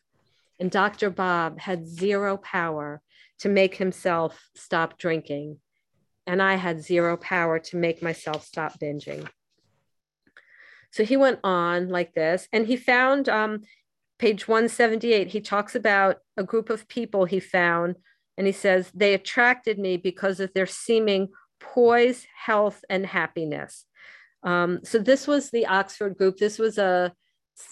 And 0.60 0.70
Dr. 0.70 1.10
Bob 1.10 1.58
had 1.58 1.88
zero 1.88 2.36
power 2.36 3.00
to 3.40 3.48
make 3.48 3.76
himself 3.76 4.48
stop 4.54 4.98
drinking. 4.98 5.58
And 6.26 6.42
I 6.42 6.54
had 6.56 6.82
zero 6.82 7.16
power 7.16 7.58
to 7.58 7.76
make 7.76 8.02
myself 8.02 8.44
stop 8.44 8.78
binging. 8.78 9.26
So 10.92 11.04
he 11.04 11.16
went 11.16 11.40
on 11.42 11.88
like 11.88 12.14
this, 12.14 12.46
and 12.52 12.66
he 12.66 12.76
found 12.76 13.28
um, 13.28 13.62
page 14.18 14.46
178, 14.46 15.28
he 15.28 15.40
talks 15.40 15.74
about 15.74 16.18
a 16.36 16.44
group 16.44 16.68
of 16.68 16.86
people 16.88 17.24
he 17.24 17.40
found, 17.40 17.96
and 18.36 18.46
he 18.46 18.52
says, 18.52 18.90
They 18.94 19.14
attracted 19.14 19.78
me 19.78 19.96
because 19.96 20.40
of 20.40 20.52
their 20.52 20.66
seeming 20.66 21.28
poise, 21.58 22.26
health, 22.36 22.84
and 22.90 23.06
happiness. 23.06 23.86
Um, 24.42 24.80
so 24.84 24.98
this 24.98 25.26
was 25.26 25.50
the 25.50 25.66
Oxford 25.66 26.18
group. 26.18 26.36
This 26.36 26.58
was 26.58 26.76
a 26.76 27.12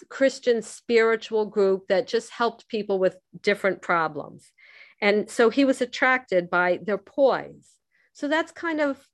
Christian 0.09 0.63
spiritual 0.63 1.47
group 1.47 1.89
that 1.89 2.07
just 2.07 2.31
helped 2.31 2.69
people 2.69 2.99
with 2.99 3.17
different 3.43 3.83
problems. 3.83 4.53
And 5.01 5.31
so 5.31 5.51
he 5.51 5.65
was 5.65 5.81
attracted 5.81 6.51
by 6.51 6.81
their 6.83 6.99
poise. 6.99 7.71
So 8.13 8.29
that's 8.29 8.53
kind 8.53 8.81
of 8.81 9.07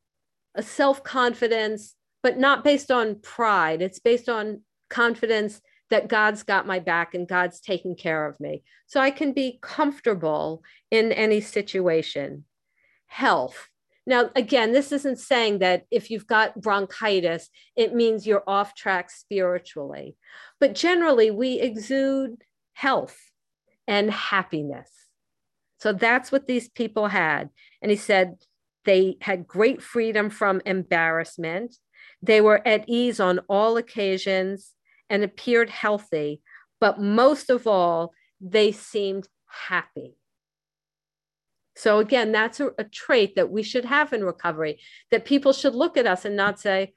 a 0.54 0.62
self 0.62 1.02
confidence, 1.02 1.94
but 2.22 2.38
not 2.38 2.64
based 2.64 2.90
on 2.90 3.20
pride. 3.20 3.82
It's 3.82 3.98
based 3.98 4.28
on 4.28 4.62
confidence 4.88 5.60
that 5.90 6.08
God's 6.08 6.42
got 6.42 6.66
my 6.66 6.78
back 6.78 7.14
and 7.14 7.28
God's 7.28 7.60
taking 7.60 7.96
care 7.96 8.26
of 8.26 8.40
me. 8.40 8.62
So 8.86 9.00
I 9.00 9.10
can 9.10 9.32
be 9.32 9.58
comfortable 9.60 10.62
in 10.90 11.12
any 11.12 11.40
situation. 11.40 12.44
Health. 13.06 13.68
Now, 14.06 14.30
again, 14.36 14.72
this 14.72 14.92
isn't 14.92 15.18
saying 15.18 15.60
that 15.60 15.84
if 15.90 16.10
you've 16.10 16.26
got 16.26 16.60
bronchitis, 16.60 17.48
it 17.74 17.94
means 17.94 18.26
you're 18.26 18.44
off 18.46 18.74
track 18.74 19.10
spiritually. 19.10 20.16
But 20.60 20.74
generally, 20.74 21.30
we 21.30 21.60
exude 21.60 22.42
health 22.74 23.18
and 23.86 24.10
happiness. 24.10 24.90
So 25.78 25.92
that's 25.92 26.30
what 26.30 26.46
these 26.46 26.68
people 26.68 27.08
had. 27.08 27.50
And 27.80 27.90
he 27.90 27.96
said 27.96 28.36
they 28.84 29.16
had 29.20 29.46
great 29.46 29.82
freedom 29.82 30.28
from 30.30 30.60
embarrassment. 30.66 31.76
They 32.22 32.40
were 32.40 32.66
at 32.66 32.84
ease 32.86 33.20
on 33.20 33.40
all 33.48 33.76
occasions 33.76 34.72
and 35.08 35.22
appeared 35.22 35.70
healthy, 35.70 36.40
but 36.80 37.00
most 37.00 37.50
of 37.50 37.66
all, 37.66 38.12
they 38.40 38.72
seemed 38.72 39.28
happy. 39.68 40.16
So, 41.76 41.98
again, 41.98 42.32
that's 42.32 42.60
a, 42.60 42.70
a, 42.78 42.84
trait 42.84 43.34
that 43.34 43.50
we 43.50 43.62
should 43.62 43.84
have 43.84 44.12
in 44.12 44.22
recovery, 44.22 44.78
that 45.10 45.24
people 45.24 45.52
should 45.52 45.74
look 45.74 45.96
at 45.96 46.06
us 46.06 46.24
and 46.24 46.36
not 46.36 46.60
say, 46.60 46.92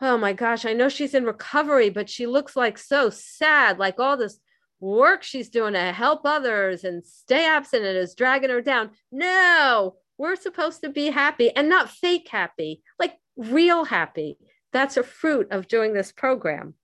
Oh 0.00 0.18
my 0.18 0.32
gosh, 0.32 0.66
I 0.66 0.72
know 0.74 0.88
she's 0.88 1.14
in 1.14 1.24
recovery, 1.24 1.88
but 1.88 2.10
she 2.10 2.26
looks 2.26 2.54
like 2.54 2.76
so 2.76 3.08
sad, 3.08 3.78
like 3.78 3.98
all 3.98 4.16
this 4.16 4.38
work 4.78 5.22
she's 5.22 5.48
doing 5.48 5.72
to 5.72 5.92
help 5.92 6.22
others 6.24 6.84
and 6.84 7.04
stay 7.04 7.46
abstinent 7.46 7.96
is 7.96 8.14
dragging 8.14 8.50
her 8.50 8.60
down. 8.60 8.90
No, 9.10 9.96
we're 10.18 10.36
supposed 10.36 10.82
to 10.82 10.90
be 10.90 11.06
happy 11.06 11.50
and 11.50 11.68
not 11.68 11.90
fake 11.90 12.28
happy, 12.30 12.82
like 12.98 13.14
real 13.36 13.84
happy. 13.84 14.38
That's 14.72 14.96
a 14.96 15.02
fruit 15.02 15.48
of 15.50 15.68
doing 15.68 15.94
this 15.94 16.12
program. 16.12 16.74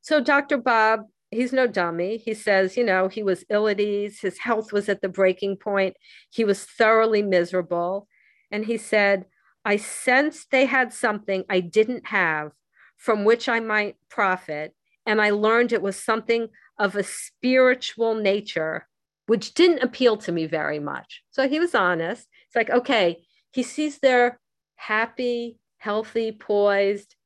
So 0.00 0.20
Dr. 0.20 0.56
Bob, 0.56 1.06
he's 1.32 1.52
no 1.52 1.66
dummy. 1.66 2.18
He 2.18 2.34
says, 2.34 2.76
you 2.76 2.84
know, 2.84 3.08
he 3.08 3.22
was 3.22 3.44
ill 3.48 3.68
at 3.68 3.80
ease, 3.80 4.20
his 4.20 4.38
health 4.38 4.72
was 4.72 4.88
at 4.88 5.00
the 5.00 5.08
breaking 5.08 5.56
point, 5.56 5.96
he 6.30 6.44
was 6.44 6.64
thoroughly 6.64 7.22
miserable. 7.22 8.08
And 8.50 8.64
he 8.64 8.76
said, 8.76 9.24
I 9.64 9.76
sensed 9.76 10.50
they 10.50 10.66
had 10.66 10.92
something 10.92 11.44
I 11.48 11.60
didn't 11.60 12.06
have 12.08 12.52
from 12.96 13.24
which 13.24 13.48
I 13.48 13.60
might 13.60 13.96
profit. 14.08 14.74
And 15.06 15.20
I 15.20 15.30
learned 15.30 15.72
it 15.72 15.82
was 15.82 15.96
something 15.96 16.48
of 16.78 16.94
a 16.94 17.02
spiritual 17.02 18.14
nature, 18.14 18.86
which 19.26 19.54
didn't 19.54 19.82
appeal 19.82 20.16
to 20.18 20.32
me 20.32 20.46
very 20.46 20.78
much. 20.78 21.22
So 21.30 21.48
he 21.48 21.58
was 21.58 21.74
honest. 21.74 22.28
It's 22.46 22.56
like, 22.56 22.70
okay, 22.70 23.24
he 23.52 23.62
sees 23.62 23.98
they're 23.98 24.38
happy, 24.76 25.58
healthy, 25.78 26.32
poised 26.32 27.16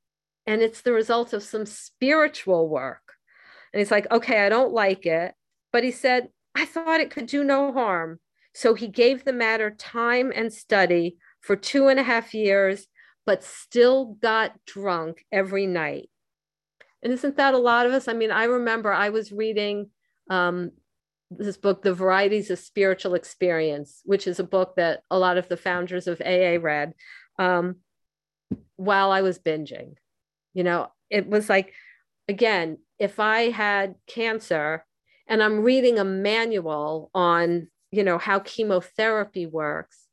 and 0.47 0.63
it's 0.63 0.83
the 0.83 0.93
result 0.93 1.33
of 1.33 1.43
some 1.43 1.67
spiritual 1.67 2.69
work. 2.69 3.06
And 3.77 3.81
he's 3.83 3.91
like, 3.91 4.11
okay, 4.11 4.41
I 4.41 4.49
don't 4.49 4.73
like 4.73 5.05
it. 5.05 5.35
But 5.71 5.85
he 5.85 5.91
said, 5.91 6.31
I 6.55 6.65
thought 6.65 7.01
it 7.01 7.11
could 7.11 7.27
do 7.27 7.45
no 7.45 7.75
harm. 7.75 8.21
So 8.55 8.73
he 8.73 8.89
gave 8.89 9.23
the 9.23 9.35
matter 9.35 9.71
time 9.71 10.33
and 10.35 10.51
study 10.51 11.19
for 11.43 11.57
two 11.57 11.89
and 11.89 12.01
a 12.01 12.03
half 12.03 12.33
years, 12.33 12.87
but 13.27 13.45
still 13.45 14.17
got 14.23 14.55
drunk 14.65 15.27
every 15.31 15.67
night. 15.67 16.09
And 17.03 17.13
isn't 17.13 17.37
that 17.37 17.53
a 17.53 17.59
lot 17.59 17.85
of 17.85 17.93
us? 17.93 18.09
I 18.09 18.15
mean, 18.15 18.31
I 18.31 18.45
remember 18.45 18.95
I 18.95 19.11
was 19.11 19.31
reading 19.31 19.91
um, 20.31 20.71
this 21.31 21.59
book, 21.59 21.83
The 21.83 21.93
Varieties 21.93 22.51
of 22.51 22.59
Spiritual 22.59 23.13
Experience, 23.13 24.01
which 24.07 24.27
is 24.27 24.41
a 24.41 24.45
book 24.45 24.77
that 24.77 25.03
a 25.11 25.19
lot 25.19 25.37
of 25.37 25.51
the 25.51 25.59
founders 25.59 26.07
of 26.07 26.23
AA 26.23 26.57
read 26.59 26.95
um, 27.39 27.77
while 28.77 29.13
I 29.13 29.21
was 29.21 29.39
binging. 29.39 29.97
You 30.55 30.65
know, 30.65 30.89
it 31.11 31.29
was 31.29 31.51
like, 31.51 31.75
again, 32.27 32.79
if 32.99 33.21
I 33.21 33.51
had 33.51 33.95
cancer 34.07 34.85
and 35.27 35.43
I'm 35.43 35.61
reading 35.61 35.99
a 35.99 36.05
manual 36.05 37.11
on, 37.15 37.69
you 37.91 38.05
know, 38.05 38.19
how 38.19 38.39
chemotherapy 38.39 39.47
works, 39.47 40.07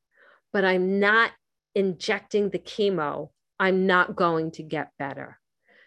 but 0.52 0.66
I'm 0.66 1.00
not 1.00 1.32
injecting 1.76 2.50
the 2.50 2.60
chemo, 2.60 3.30
I'm 3.60 3.86
not 3.86 4.16
going 4.16 4.52
to 4.52 4.64
get 4.64 4.92
better. 5.00 5.40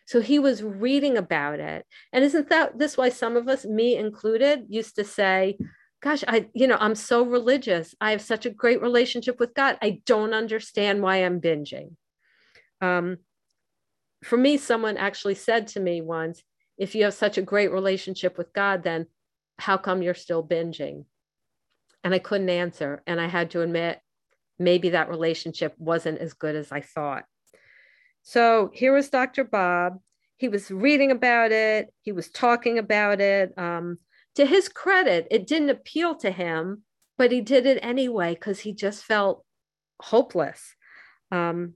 So 0.07 0.21
he 0.21 0.38
was 0.38 0.62
reading 0.62 1.17
about 1.17 1.59
it. 1.59 1.85
And 2.12 2.25
isn't 2.25 2.49
that 2.50 2.79
this 2.79 2.97
why 2.97 3.09
some 3.09 3.37
of 3.37 3.49
us, 3.49 3.65
me 3.65 3.97
included, 3.97 4.67
used 4.69 4.95
to 4.97 5.05
say, 5.05 5.59
gosh, 6.00 6.23
I, 6.29 6.49
you 6.55 6.69
know, 6.69 6.76
I'm 6.79 6.95
so 6.95 7.25
religious. 7.25 7.95
I 8.00 8.12
have 8.12 8.23
such 8.23 8.47
a 8.47 8.50
great 8.50 8.81
relationship 8.81 9.41
with 9.41 9.55
God. 9.55 9.76
I 9.83 10.03
don't 10.07 10.33
understand 10.33 11.03
why 11.03 11.17
I'm 11.17 11.41
binging. 11.41 11.97
Um, 12.81 13.19
for 14.23 14.37
me, 14.37 14.57
someone 14.57 14.97
actually 14.97 15.35
said 15.35 15.67
to 15.69 15.81
me 15.81 16.03
once, 16.03 16.43
if 16.78 16.95
you 16.95 17.04
have 17.04 17.14
such 17.14 17.38
a 17.38 17.42
great 17.42 17.73
relationship 17.73 18.37
with 18.37 18.52
God, 18.52 18.83
then 18.83 19.06
how 19.59 19.76
come 19.76 20.02
you're 20.02 20.14
still 20.14 20.47
binging? 20.47 21.04
And 22.04 22.14
I 22.14 22.18
couldn't 22.18 22.50
answer. 22.50 23.02
And 23.06 23.21
I 23.21 23.26
had 23.26 23.50
to 23.52 23.62
admit, 23.62 24.00
maybe 24.59 24.90
that 24.90 25.09
relationship 25.09 25.75
wasn't 25.78 26.18
as 26.18 26.35
good 26.35 26.56
as 26.56 26.73
I 26.73 26.80
thought. 26.80 27.25
So 28.23 28.71
here 28.73 28.92
was 28.92 29.09
Dr. 29.09 29.45
Bob. 29.45 30.00
He 30.37 30.49
was 30.49 30.71
reading 30.71 31.11
about 31.11 31.50
it, 31.52 31.92
he 32.02 32.12
was 32.12 32.28
talking 32.28 32.78
about 32.78 33.21
it. 33.21 33.56
Um, 33.56 33.99
to 34.35 34.45
his 34.45 34.68
credit, 34.68 35.26
it 35.30 35.47
didn't 35.47 35.71
appeal 35.71 36.14
to 36.16 36.30
him, 36.30 36.83
but 37.16 37.33
he 37.33 37.40
did 37.40 37.64
it 37.64 37.78
anyway 37.83 38.35
because 38.35 38.61
he 38.61 38.75
just 38.75 39.02
felt 39.02 39.45
hopeless. 40.00 40.75
Um, 41.33 41.75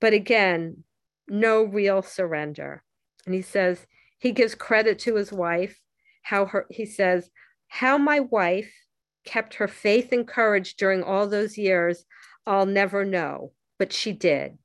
but 0.00 0.12
again, 0.12 0.84
no 1.28 1.64
real 1.64 2.02
surrender. 2.02 2.84
And 3.26 3.34
he 3.34 3.42
says, 3.42 3.86
he 4.20 4.32
gives 4.32 4.54
credit 4.54 4.98
to 5.00 5.16
his 5.16 5.32
wife, 5.32 5.80
how 6.22 6.46
her, 6.46 6.66
he 6.70 6.86
says, 6.86 7.30
how 7.68 7.98
my 7.98 8.20
wife 8.20 8.72
kept 9.24 9.54
her 9.54 9.68
faith 9.68 10.12
and 10.12 10.28
courage 10.28 10.76
during 10.76 11.02
all 11.02 11.26
those 11.26 11.58
years, 11.58 12.04
I'll 12.46 12.66
never 12.66 13.04
know, 13.04 13.52
but 13.78 13.92
she 13.92 14.12
did. 14.12 14.58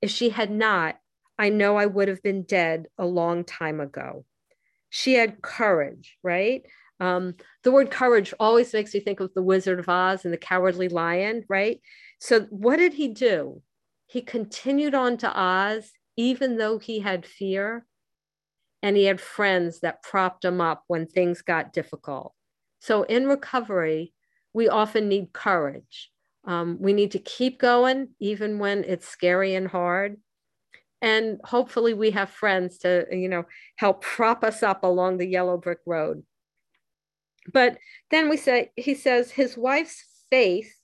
If 0.00 0.10
she 0.10 0.30
had 0.30 0.50
not, 0.50 0.96
I 1.38 1.48
know 1.48 1.76
I 1.76 1.86
would 1.86 2.08
have 2.08 2.22
been 2.22 2.42
dead 2.42 2.86
a 2.98 3.06
long 3.06 3.44
time 3.44 3.80
ago. 3.80 4.24
She 4.88 5.14
had 5.14 5.42
courage, 5.42 6.16
right? 6.22 6.62
Um, 7.00 7.34
the 7.64 7.72
word 7.72 7.90
courage 7.90 8.32
always 8.38 8.72
makes 8.72 8.94
me 8.94 9.00
think 9.00 9.20
of 9.20 9.34
the 9.34 9.42
Wizard 9.42 9.80
of 9.80 9.88
Oz 9.88 10.24
and 10.24 10.32
the 10.32 10.38
Cowardly 10.38 10.88
Lion, 10.88 11.44
right? 11.48 11.80
So, 12.20 12.42
what 12.50 12.76
did 12.76 12.94
he 12.94 13.08
do? 13.08 13.62
He 14.06 14.22
continued 14.22 14.94
on 14.94 15.16
to 15.18 15.40
Oz, 15.40 15.90
even 16.16 16.56
though 16.56 16.78
he 16.78 17.00
had 17.00 17.26
fear, 17.26 17.84
and 18.84 18.98
he 18.98 19.04
had 19.04 19.18
friends 19.18 19.80
that 19.80 20.02
propped 20.02 20.44
him 20.44 20.60
up 20.60 20.84
when 20.88 21.06
things 21.06 21.40
got 21.40 21.72
difficult. 21.72 22.34
So, 22.80 23.04
in 23.04 23.26
recovery, 23.26 24.12
we 24.52 24.68
often 24.68 25.08
need 25.08 25.32
courage. 25.32 26.10
Um, 26.46 26.76
we 26.78 26.92
need 26.92 27.12
to 27.12 27.18
keep 27.18 27.58
going, 27.58 28.10
even 28.20 28.58
when 28.58 28.84
it's 28.84 29.08
scary 29.08 29.54
and 29.54 29.66
hard. 29.66 30.18
And 31.00 31.40
hopefully 31.44 31.94
we 31.94 32.10
have 32.10 32.28
friends 32.28 32.76
to 32.80 33.06
you 33.10 33.30
know 33.30 33.46
help 33.76 34.02
prop 34.16 34.44
us 34.44 34.62
up 34.62 34.84
along 34.84 35.16
the 35.16 35.26
yellow 35.26 35.56
brick 35.56 35.80
road. 35.86 36.22
But 37.50 37.78
then 38.10 38.28
we 38.28 38.36
say 38.36 38.70
he 38.76 38.94
says 38.94 39.30
his 39.30 39.56
wife's 39.56 40.04
faith 40.28 40.74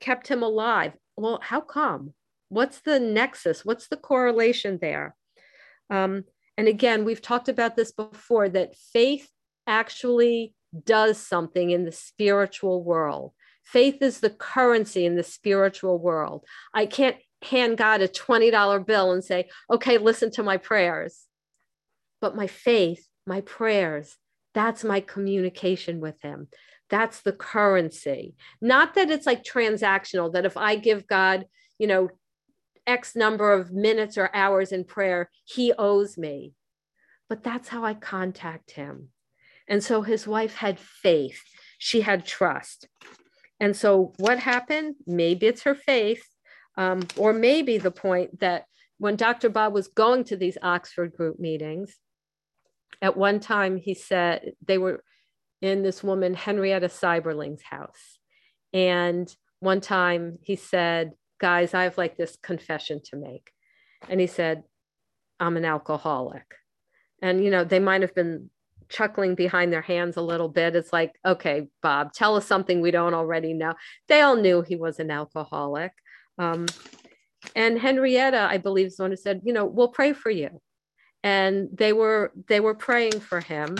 kept 0.00 0.26
him 0.26 0.42
alive. 0.42 0.94
Well 1.16 1.38
how 1.40 1.60
come? 1.60 2.12
What's 2.48 2.80
the 2.80 2.98
nexus? 2.98 3.64
What's 3.64 3.86
the 3.86 3.96
correlation 3.96 4.78
there? 4.80 5.14
Um, 5.90 6.24
and 6.56 6.68
again 6.68 7.04
we've 7.04 7.22
talked 7.22 7.48
about 7.48 7.76
this 7.76 7.92
before 7.92 8.48
that 8.48 8.76
faith 8.76 9.30
actually 9.66 10.54
does 10.84 11.18
something 11.18 11.70
in 11.70 11.84
the 11.84 11.92
spiritual 11.92 12.82
world 12.82 13.32
faith 13.64 14.02
is 14.02 14.20
the 14.20 14.30
currency 14.30 15.06
in 15.06 15.16
the 15.16 15.22
spiritual 15.22 15.98
world 15.98 16.44
i 16.74 16.84
can't 16.84 17.16
hand 17.44 17.76
God 17.76 18.00
a 18.00 18.08
$20 18.08 18.86
bill 18.86 19.12
and 19.12 19.22
say, 19.22 19.48
okay, 19.70 19.98
listen 19.98 20.30
to 20.32 20.42
my 20.42 20.56
prayers. 20.56 21.24
But 22.20 22.36
my 22.36 22.46
faith, 22.46 23.06
my 23.26 23.42
prayers, 23.42 24.16
that's 24.54 24.84
my 24.84 25.00
communication 25.00 26.00
with 26.00 26.20
Him. 26.22 26.48
That's 26.90 27.20
the 27.22 27.32
currency. 27.32 28.34
Not 28.60 28.94
that 28.94 29.10
it's 29.10 29.26
like 29.26 29.44
transactional, 29.44 30.32
that 30.32 30.46
if 30.46 30.56
I 30.56 30.76
give 30.76 31.06
God, 31.06 31.46
you 31.78 31.86
know, 31.86 32.08
X 32.86 33.16
number 33.16 33.52
of 33.52 33.72
minutes 33.72 34.18
or 34.18 34.30
hours 34.34 34.72
in 34.72 34.84
prayer, 34.84 35.30
He 35.44 35.72
owes 35.72 36.18
me. 36.18 36.54
But 37.28 37.42
that's 37.42 37.68
how 37.68 37.84
I 37.84 37.94
contact 37.94 38.72
Him. 38.72 39.08
And 39.68 39.82
so 39.82 40.02
his 40.02 40.26
wife 40.26 40.56
had 40.56 40.78
faith, 40.78 41.42
she 41.78 42.02
had 42.02 42.26
trust. 42.26 42.88
And 43.60 43.76
so 43.76 44.12
what 44.18 44.38
happened? 44.38 44.96
Maybe 45.06 45.46
it's 45.46 45.62
her 45.62 45.74
faith 45.74 46.24
um, 46.76 47.06
or 47.16 47.32
maybe 47.32 47.78
the 47.78 47.90
point 47.90 48.40
that 48.40 48.66
when 48.98 49.16
Dr. 49.16 49.48
Bob 49.48 49.72
was 49.72 49.88
going 49.88 50.24
to 50.24 50.36
these 50.36 50.58
Oxford 50.62 51.14
group 51.14 51.38
meetings, 51.38 51.96
at 53.00 53.16
one 53.16 53.40
time 53.40 53.76
he 53.76 53.94
said 53.94 54.52
they 54.64 54.78
were 54.78 55.02
in 55.60 55.82
this 55.82 56.02
woman, 56.02 56.34
Henrietta 56.34 56.88
Seiberling's 56.88 57.62
house. 57.62 58.18
And 58.72 59.34
one 59.60 59.80
time 59.80 60.38
he 60.42 60.56
said, 60.56 61.12
Guys, 61.44 61.74
I 61.74 61.82
have 61.82 61.98
like 61.98 62.16
this 62.16 62.38
confession 62.42 63.02
to 63.10 63.16
make. 63.16 63.50
And 64.08 64.18
he 64.18 64.26
said, 64.26 64.62
I'm 65.38 65.58
an 65.58 65.66
alcoholic. 65.66 66.46
And, 67.20 67.44
you 67.44 67.50
know, 67.50 67.64
they 67.64 67.80
might 67.80 68.00
have 68.00 68.14
been 68.14 68.48
chuckling 68.88 69.34
behind 69.34 69.70
their 69.70 69.82
hands 69.82 70.16
a 70.16 70.22
little 70.22 70.48
bit. 70.48 70.74
It's 70.74 70.90
like, 70.90 71.12
okay, 71.22 71.68
Bob, 71.82 72.14
tell 72.14 72.34
us 72.36 72.46
something 72.46 72.80
we 72.80 72.90
don't 72.90 73.12
already 73.12 73.52
know. 73.52 73.74
They 74.08 74.22
all 74.22 74.36
knew 74.36 74.62
he 74.62 74.76
was 74.76 74.98
an 74.98 75.10
alcoholic. 75.10 75.92
Um, 76.38 76.64
and 77.54 77.78
Henrietta, 77.78 78.48
I 78.50 78.56
believe, 78.56 78.86
is 78.86 78.96
the 78.96 79.02
one 79.02 79.10
who 79.10 79.16
said, 79.18 79.42
you 79.44 79.52
know, 79.52 79.66
we'll 79.66 79.88
pray 79.88 80.14
for 80.14 80.30
you. 80.30 80.62
And 81.22 81.68
they 81.74 81.92
were 81.92 82.32
they 82.48 82.60
were 82.60 82.74
praying 82.74 83.20
for 83.20 83.40
him. 83.40 83.76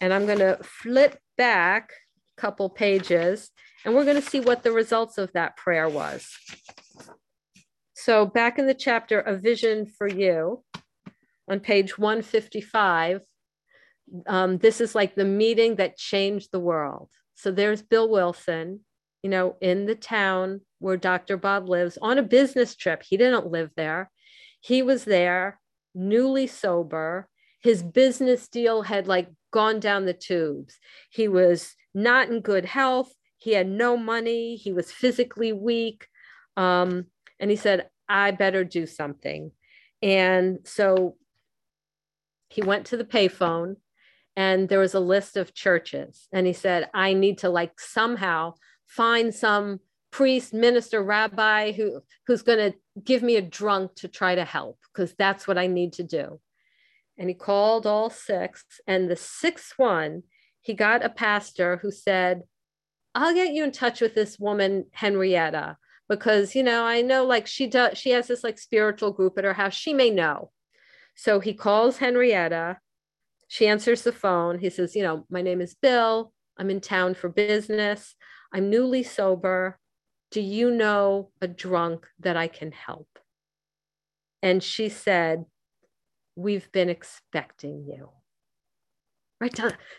And 0.00 0.14
I'm 0.14 0.24
going 0.24 0.38
to 0.38 0.58
flip 0.62 1.18
back 1.36 1.90
a 2.38 2.40
couple 2.40 2.70
pages, 2.70 3.50
and 3.84 3.94
we're 3.94 4.04
going 4.04 4.22
to 4.22 4.30
see 4.30 4.40
what 4.40 4.62
the 4.62 4.72
results 4.72 5.18
of 5.18 5.30
that 5.34 5.58
prayer 5.58 5.90
was. 5.90 6.26
So 8.06 8.24
back 8.24 8.60
in 8.60 8.68
the 8.68 8.72
chapter 8.74 9.18
A 9.18 9.36
Vision 9.36 9.84
for 9.84 10.06
You, 10.06 10.62
on 11.50 11.58
page 11.58 11.98
155, 11.98 13.20
um, 14.28 14.58
this 14.58 14.80
is 14.80 14.94
like 14.94 15.16
the 15.16 15.24
meeting 15.24 15.74
that 15.74 15.96
changed 15.96 16.52
the 16.52 16.60
world. 16.60 17.10
So 17.34 17.50
there's 17.50 17.82
Bill 17.82 18.08
Wilson, 18.08 18.82
you 19.24 19.30
know, 19.30 19.56
in 19.60 19.86
the 19.86 19.96
town 19.96 20.60
where 20.78 20.96
Dr. 20.96 21.36
Bob 21.36 21.68
lives 21.68 21.98
on 22.00 22.16
a 22.16 22.22
business 22.22 22.76
trip. 22.76 23.02
He 23.02 23.16
didn't 23.16 23.50
live 23.50 23.72
there. 23.76 24.12
He 24.60 24.82
was 24.82 25.04
there, 25.04 25.58
newly 25.92 26.46
sober. 26.46 27.26
His 27.60 27.82
business 27.82 28.46
deal 28.46 28.82
had 28.82 29.08
like 29.08 29.30
gone 29.52 29.80
down 29.80 30.04
the 30.04 30.14
tubes. 30.14 30.78
He 31.10 31.26
was 31.26 31.74
not 31.92 32.28
in 32.28 32.40
good 32.40 32.66
health. 32.66 33.12
He 33.38 33.54
had 33.54 33.66
no 33.66 33.96
money. 33.96 34.54
He 34.54 34.72
was 34.72 34.92
physically 34.92 35.52
weak. 35.52 36.06
Um, 36.56 37.06
and 37.40 37.50
he 37.50 37.56
said, 37.56 37.88
I 38.08 38.30
better 38.30 38.64
do 38.64 38.86
something. 38.86 39.52
And 40.02 40.60
so 40.64 41.16
he 42.48 42.62
went 42.62 42.86
to 42.86 42.96
the 42.96 43.04
payphone 43.04 43.76
and 44.36 44.68
there 44.68 44.78
was 44.78 44.94
a 44.94 45.00
list 45.00 45.36
of 45.36 45.54
churches. 45.54 46.28
And 46.32 46.46
he 46.46 46.52
said, 46.52 46.90
I 46.92 47.14
need 47.14 47.38
to 47.38 47.48
like 47.48 47.80
somehow 47.80 48.54
find 48.86 49.34
some 49.34 49.80
priest, 50.10 50.54
minister, 50.54 51.02
rabbi 51.02 51.72
who 51.72 52.00
who's 52.26 52.42
going 52.42 52.72
to 52.72 52.78
give 53.02 53.22
me 53.22 53.36
a 53.36 53.42
drunk 53.42 53.94
to 53.96 54.08
try 54.08 54.34
to 54.34 54.44
help 54.44 54.78
because 54.92 55.14
that's 55.18 55.46
what 55.48 55.58
I 55.58 55.66
need 55.66 55.94
to 55.94 56.02
do. 56.02 56.40
And 57.18 57.28
he 57.28 57.34
called 57.34 57.86
all 57.86 58.10
six, 58.10 58.64
and 58.86 59.10
the 59.10 59.16
sixth 59.16 59.72
one, 59.78 60.22
he 60.60 60.74
got 60.74 61.04
a 61.04 61.08
pastor 61.08 61.78
who 61.78 61.90
said, 61.90 62.42
"I'll 63.14 63.34
get 63.34 63.52
you 63.52 63.64
in 63.64 63.72
touch 63.72 64.00
with 64.00 64.14
this 64.14 64.38
woman 64.38 64.86
Henrietta 64.92 65.78
because 66.08 66.54
you 66.54 66.62
know 66.62 66.84
I 66.84 67.02
know 67.02 67.24
like 67.24 67.46
she 67.46 67.66
does 67.66 67.98
she 67.98 68.10
has 68.10 68.26
this 68.26 68.44
like 68.44 68.58
spiritual 68.58 69.12
group 69.12 69.38
at 69.38 69.44
her 69.44 69.54
house. 69.54 69.74
She 69.74 69.92
may 69.94 70.10
know." 70.10 70.50
So 71.14 71.40
he 71.40 71.54
calls 71.54 71.98
Henrietta. 71.98 72.78
She 73.48 73.66
answers 73.66 74.02
the 74.02 74.12
phone. 74.12 74.58
He 74.58 74.70
says, 74.70 74.94
"You 74.96 75.02
know, 75.02 75.26
my 75.30 75.42
name 75.42 75.60
is 75.60 75.74
Bill. 75.74 76.32
I'm 76.58 76.70
in 76.70 76.80
town 76.80 77.14
for 77.14 77.28
business. 77.28 78.14
I'm 78.52 78.70
newly 78.70 79.02
sober. 79.02 79.78
Do 80.30 80.40
you 80.40 80.70
know 80.70 81.30
a 81.40 81.48
drunk 81.48 82.06
that 82.20 82.36
I 82.36 82.48
can 82.48 82.72
help? 82.72 83.08
And 84.42 84.62
she 84.62 84.88
said, 84.88 85.44
We've 86.34 86.70
been 86.72 86.90
expecting 86.90 87.86
you. 87.86 88.10
Right? 89.40 89.54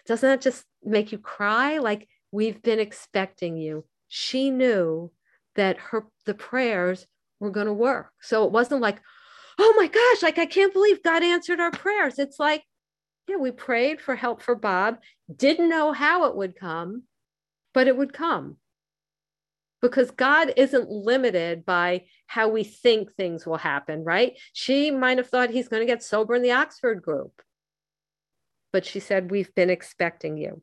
Doesn't 0.06 0.30
that 0.30 0.42
just 0.42 0.66
make 0.84 1.12
you 1.12 1.18
cry? 1.18 1.80
Like, 1.80 2.08
we've 2.32 2.62
been 2.62 2.80
expecting 2.80 3.58
you. 3.58 3.86
She 4.08 4.52
knew 4.52 5.12
that 5.58 5.78
her 5.78 6.06
the 6.26 6.34
prayers 6.34 7.06
were 7.40 7.52
going 7.52 7.68
to 7.68 7.74
work. 7.74 8.12
So 8.22 8.46
it 8.46 8.52
wasn't 8.52 8.82
like, 8.82 9.02
oh 9.60 9.74
my 9.78 9.88
gosh, 9.88 10.24
like 10.24 10.38
I 10.38 10.46
can't 10.46 10.74
believe 10.74 11.04
God 11.04 11.24
answered 11.24 11.60
our 11.60 11.72
prayers. 11.72 12.18
It's 12.18 12.40
like, 12.40 12.64
yeah, 13.28 13.36
we 13.36 13.52
prayed 13.52 14.00
for 14.00 14.16
help 14.16 14.42
for 14.42 14.56
Bob, 14.56 15.00
didn't 15.34 15.70
know 15.70 15.92
how 15.92 16.26
it 16.26 16.36
would 16.36 16.56
come, 16.56 17.04
but 17.74 17.88
it 17.88 17.98
would 17.98 18.14
come 18.14 18.58
because 19.82 20.12
God 20.12 20.54
isn't 20.58 20.90
limited 20.90 21.66
by 21.66 22.06
how 22.26 22.48
we 22.50 22.64
think 22.64 23.14
things 23.14 23.46
will 23.46 23.58
happen, 23.58 24.04
right? 24.04 24.38
She 24.54 24.92
might 24.92 25.18
have 25.18 25.30
thought 25.30 25.50
he's 25.50 25.68
going 25.68 25.82
to 25.82 25.92
get 25.92 26.04
sober 26.04 26.36
in 26.36 26.42
the 26.42 26.52
Oxford 26.52 27.02
group. 27.02 27.42
But 28.74 28.86
she 28.86 29.00
said, 29.00 29.32
We've 29.32 29.54
been 29.56 29.70
expecting 29.70 30.38
you. 30.38 30.62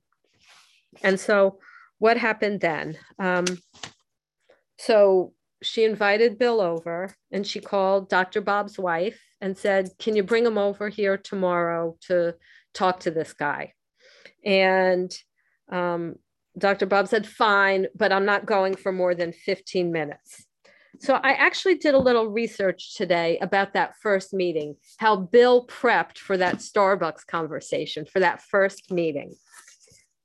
and 1.02 1.18
so 1.18 1.58
what 1.98 2.16
happened 2.16 2.60
then? 2.60 2.98
Um, 3.18 3.44
so 4.78 5.32
she 5.62 5.84
invited 5.84 6.38
Bill 6.38 6.60
over 6.60 7.14
and 7.32 7.46
she 7.46 7.60
called 7.60 8.08
Dr. 8.08 8.40
Bob's 8.40 8.78
wife 8.78 9.20
and 9.40 9.56
said, 9.56 9.90
Can 9.98 10.16
you 10.16 10.22
bring 10.22 10.44
him 10.44 10.58
over 10.58 10.88
here 10.88 11.16
tomorrow 11.16 11.96
to 12.08 12.34
talk 12.74 13.00
to 13.00 13.10
this 13.10 13.32
guy? 13.32 13.72
And 14.44 15.16
um, 15.70 16.16
Dr. 16.58 16.86
Bob 16.86 17.08
said, 17.08 17.26
Fine, 17.26 17.86
but 17.94 18.12
I'm 18.12 18.26
not 18.26 18.46
going 18.46 18.76
for 18.76 18.92
more 18.92 19.14
than 19.14 19.32
15 19.32 19.90
minutes. 19.90 20.44
So 21.00 21.14
I 21.14 21.32
actually 21.32 21.76
did 21.76 21.94
a 21.94 21.98
little 21.98 22.28
research 22.28 22.94
today 22.94 23.38
about 23.38 23.72
that 23.72 23.94
first 24.00 24.32
meeting, 24.32 24.76
how 24.98 25.16
Bill 25.16 25.66
prepped 25.66 26.18
for 26.18 26.36
that 26.36 26.56
Starbucks 26.56 27.26
conversation, 27.26 28.04
for 28.04 28.20
that 28.20 28.42
first 28.42 28.92
meeting. 28.92 29.34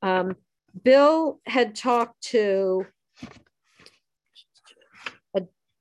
Um, 0.01 0.35
Bill 0.83 1.39
had 1.47 1.75
talked 1.75 2.21
to 2.27 2.85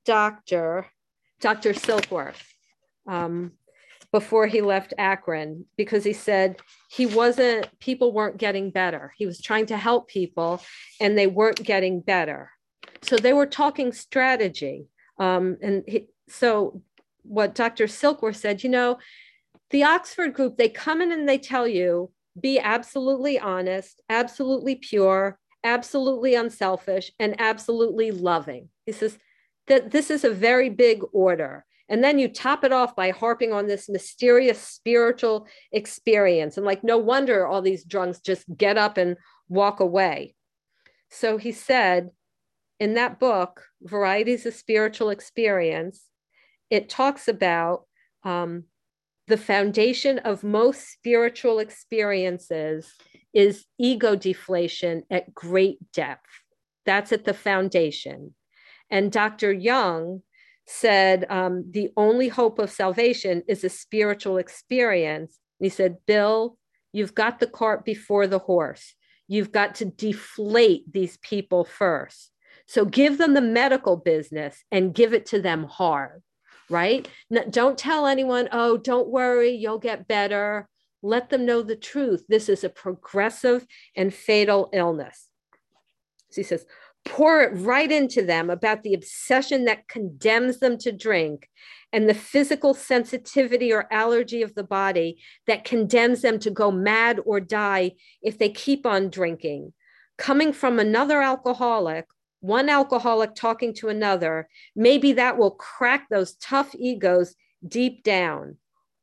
doctor, 0.08 0.86
Dr. 1.38 1.74
Silkworth, 1.74 2.42
um, 3.06 3.52
before 4.10 4.46
he 4.46 4.62
left 4.62 4.94
Akron 4.96 5.66
because 5.76 6.02
he 6.02 6.14
said 6.14 6.56
he 6.90 7.04
wasn't, 7.04 7.68
people 7.78 8.10
weren't 8.14 8.38
getting 8.38 8.70
better. 8.70 9.12
He 9.18 9.26
was 9.26 9.42
trying 9.42 9.66
to 9.66 9.76
help 9.76 10.08
people 10.08 10.62
and 10.98 11.16
they 11.16 11.26
weren't 11.26 11.62
getting 11.62 12.00
better. 12.00 12.50
So 13.02 13.16
they 13.16 13.34
were 13.34 13.44
talking 13.44 13.92
strategy. 13.92 14.86
Um, 15.18 15.58
and 15.60 15.84
he, 15.86 16.06
so 16.26 16.80
what 17.22 17.54
Dr. 17.54 17.84
Silkworth 17.84 18.36
said, 18.36 18.64
you 18.64 18.70
know, 18.70 18.96
the 19.68 19.84
Oxford 19.84 20.32
group, 20.32 20.56
they 20.56 20.70
come 20.70 21.02
in 21.02 21.12
and 21.12 21.28
they 21.28 21.38
tell 21.38 21.68
you 21.68 22.10
be 22.40 22.58
absolutely 22.58 23.38
honest, 23.38 24.00
absolutely 24.08 24.76
pure, 24.76 25.38
absolutely 25.64 26.34
unselfish, 26.34 27.12
and 27.18 27.38
absolutely 27.38 28.10
loving. 28.10 28.70
He 28.86 28.92
says 28.92 29.18
that 29.68 29.90
this 29.90 30.10
is 30.10 30.24
a 30.24 30.30
very 30.30 30.70
big 30.70 31.02
order. 31.12 31.64
And 31.88 32.04
then 32.04 32.18
you 32.18 32.28
top 32.28 32.64
it 32.64 32.72
off 32.72 32.94
by 32.94 33.10
harping 33.10 33.52
on 33.52 33.66
this 33.66 33.88
mysterious 33.88 34.60
spiritual 34.60 35.46
experience. 35.72 36.56
And 36.56 36.66
like, 36.66 36.84
no 36.84 36.98
wonder 36.98 37.46
all 37.46 37.62
these 37.62 37.84
drunks 37.84 38.20
just 38.20 38.44
get 38.56 38.76
up 38.76 38.98
and 38.98 39.16
walk 39.48 39.80
away. 39.80 40.34
So 41.10 41.38
he 41.38 41.52
said 41.52 42.10
in 42.78 42.94
that 42.94 43.18
book, 43.18 43.64
Varieties 43.82 44.44
of 44.44 44.54
Spiritual 44.54 45.10
Experience, 45.10 46.04
it 46.70 46.90
talks 46.90 47.26
about 47.26 47.84
um, 48.22 48.64
the 49.26 49.38
foundation 49.38 50.18
of 50.18 50.44
most 50.44 50.90
spiritual 50.90 51.58
experiences 51.58 52.94
is 53.32 53.64
ego 53.78 54.14
deflation 54.14 55.04
at 55.10 55.34
great 55.34 55.78
depth. 55.92 56.28
That's 56.84 57.12
at 57.12 57.24
the 57.24 57.34
foundation. 57.34 58.34
And 58.90 59.12
Dr. 59.12 59.52
Jung 59.52 60.22
said 60.66 61.26
um, 61.30 61.64
the 61.70 61.90
only 61.96 62.28
hope 62.28 62.58
of 62.58 62.70
salvation 62.70 63.42
is 63.48 63.64
a 63.64 63.68
spiritual 63.68 64.38
experience. 64.38 65.38
And 65.60 65.66
he 65.66 65.70
said, 65.70 65.98
Bill, 66.06 66.56
you've 66.92 67.14
got 67.14 67.40
the 67.40 67.46
cart 67.46 67.84
before 67.84 68.26
the 68.26 68.38
horse. 68.38 68.94
You've 69.26 69.52
got 69.52 69.76
to 69.76 69.84
deflate 69.84 70.90
these 70.92 71.18
people 71.18 71.64
first. 71.64 72.30
So 72.66 72.84
give 72.84 73.18
them 73.18 73.34
the 73.34 73.40
medical 73.40 73.96
business 73.96 74.62
and 74.70 74.94
give 74.94 75.14
it 75.14 75.26
to 75.26 75.40
them 75.40 75.64
hard 75.64 76.22
right? 76.70 77.08
don't 77.50 77.78
tell 77.78 78.06
anyone, 78.06 78.48
oh, 78.52 78.76
don't 78.76 79.08
worry, 79.08 79.50
you'll 79.50 79.78
get 79.78 80.08
better. 80.08 80.68
Let 81.02 81.30
them 81.30 81.46
know 81.46 81.62
the 81.62 81.76
truth. 81.76 82.24
This 82.28 82.48
is 82.48 82.64
a 82.64 82.68
progressive 82.68 83.66
and 83.96 84.12
fatal 84.12 84.68
illness. 84.72 85.28
So 86.30 86.40
he 86.40 86.42
says, 86.42 86.66
pour 87.04 87.42
it 87.42 87.52
right 87.54 87.90
into 87.90 88.22
them 88.22 88.50
about 88.50 88.82
the 88.82 88.94
obsession 88.94 89.64
that 89.64 89.88
condemns 89.88 90.58
them 90.58 90.78
to 90.78 90.92
drink 90.92 91.48
and 91.92 92.08
the 92.08 92.14
physical 92.14 92.74
sensitivity 92.74 93.72
or 93.72 93.90
allergy 93.90 94.42
of 94.42 94.54
the 94.54 94.64
body 94.64 95.18
that 95.46 95.64
condemns 95.64 96.22
them 96.22 96.38
to 96.38 96.50
go 96.50 96.70
mad 96.70 97.18
or 97.24 97.40
die 97.40 97.92
if 98.22 98.38
they 98.38 98.50
keep 98.50 98.84
on 98.84 99.08
drinking. 99.08 99.72
Coming 100.18 100.52
from 100.52 100.78
another 100.78 101.22
alcoholic 101.22 102.06
one 102.40 102.68
alcoholic 102.68 103.34
talking 103.34 103.74
to 103.74 103.88
another, 103.88 104.48
maybe 104.76 105.12
that 105.12 105.38
will 105.38 105.50
crack 105.50 106.08
those 106.08 106.34
tough 106.34 106.74
egos 106.74 107.34
deep 107.66 108.02
down. 108.02 108.56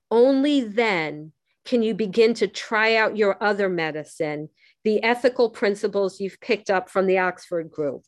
Only 0.10 0.62
then 0.62 1.34
can 1.65 1.81
you 1.84 1.93
begin 1.93 2.34
to 2.36 2.47
try 2.47 2.95
out 2.95 3.17
your 3.17 3.41
other 3.43 3.67
medicine, 3.67 4.49
the 4.86 5.04
ethical 5.04 5.50
principles 5.50 6.21
you've 6.21 6.39
picked 6.39 6.69
up 6.69 6.89
from 6.89 7.08
the 7.08 7.17
Oxford 7.17 7.69
group. 7.71 8.04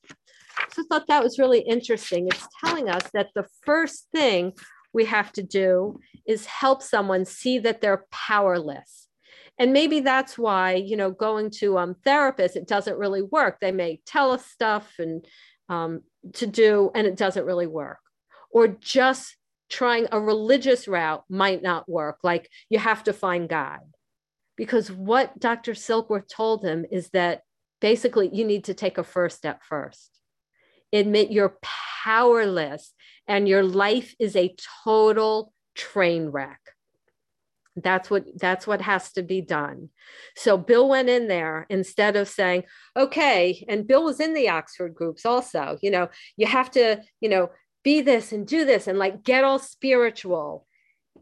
So 0.72 0.84
I 0.84 0.86
thought 0.88 1.08
that 1.08 1.24
was 1.24 1.40
really 1.40 1.60
interesting. 1.60 2.28
It's 2.28 2.48
telling 2.64 2.88
us 2.88 3.04
that 3.14 3.30
the 3.36 3.48
first 3.66 4.08
thing 4.14 4.54
we 4.94 5.06
have 5.06 5.32
to 5.34 5.44
do 5.44 6.00
is 6.28 6.46
help 6.46 6.82
someone 6.82 7.26
see 7.26 7.60
that 7.60 7.82
they're 7.82 8.06
powerless. 8.12 9.08
And 9.60 9.74
maybe 9.74 10.02
that's 10.02 10.38
why 10.38 10.76
you 10.76 10.96
know 10.96 11.10
going 11.10 11.50
to 11.60 11.80
um, 11.80 11.96
therapists 12.06 12.56
it 12.56 12.68
doesn't 12.68 12.98
really 12.98 13.24
work. 13.24 13.58
They 13.60 13.72
may 13.72 14.00
tell 14.06 14.32
us 14.32 14.46
stuff 14.46 14.94
and 15.00 15.26
um, 15.70 16.02
to 16.34 16.46
do 16.46 16.92
and 16.94 17.08
it 17.08 17.18
doesn't 17.18 17.46
really 17.46 17.68
work. 17.68 18.00
Or 18.52 18.68
just 18.68 19.36
trying 19.70 20.08
a 20.12 20.20
religious 20.20 20.88
route 20.88 21.24
might 21.28 21.64
not 21.64 21.90
work. 21.90 22.20
Like 22.24 22.50
you 22.70 22.78
have 22.78 23.04
to 23.06 23.14
find 23.14 23.50
god 23.50 23.80
because 24.58 24.92
what 24.92 25.40
dr 25.40 25.72
silkworth 25.72 26.28
told 26.28 26.66
him 26.66 26.86
is 26.92 27.10
that 27.12 27.42
basically 27.80 28.30
you 28.34 28.46
need 28.46 28.66
to 28.66 28.74
take 28.74 28.98
a 28.98 29.04
first 29.04 29.38
step 29.38 29.62
first. 29.64 30.20
Admit 30.94 31.32
you're 31.32 31.58
powerless 32.04 32.94
and 33.28 33.48
your 33.48 33.64
life 33.64 34.16
is 34.20 34.36
a 34.36 34.56
total 34.84 35.54
train 35.76 36.28
wreck. 36.30 36.60
That's 37.76 38.10
what 38.10 38.26
that's 38.40 38.66
what 38.66 38.82
has 38.82 39.12
to 39.14 39.22
be 39.22 39.42
done. 39.42 39.90
So 40.36 40.58
bill 40.58 40.90
went 40.90 41.10
in 41.10 41.28
there 41.28 41.68
instead 41.70 42.16
of 42.16 42.28
saying 42.28 42.64
okay 42.96 43.64
and 43.70 43.86
bill 43.86 44.04
was 44.04 44.20
in 44.20 44.34
the 44.34 44.50
oxford 44.50 44.96
groups 44.96 45.26
also 45.26 45.78
you 45.84 45.92
know 45.92 46.10
you 46.38 46.48
have 46.48 46.72
to 46.72 47.04
you 47.22 47.30
know 47.30 47.52
be 47.84 48.02
this 48.02 48.32
and 48.32 48.48
do 48.48 48.66
this 48.66 48.88
and 48.88 48.98
like 48.98 49.24
get 49.24 49.44
all 49.44 49.60
spiritual. 49.60 50.66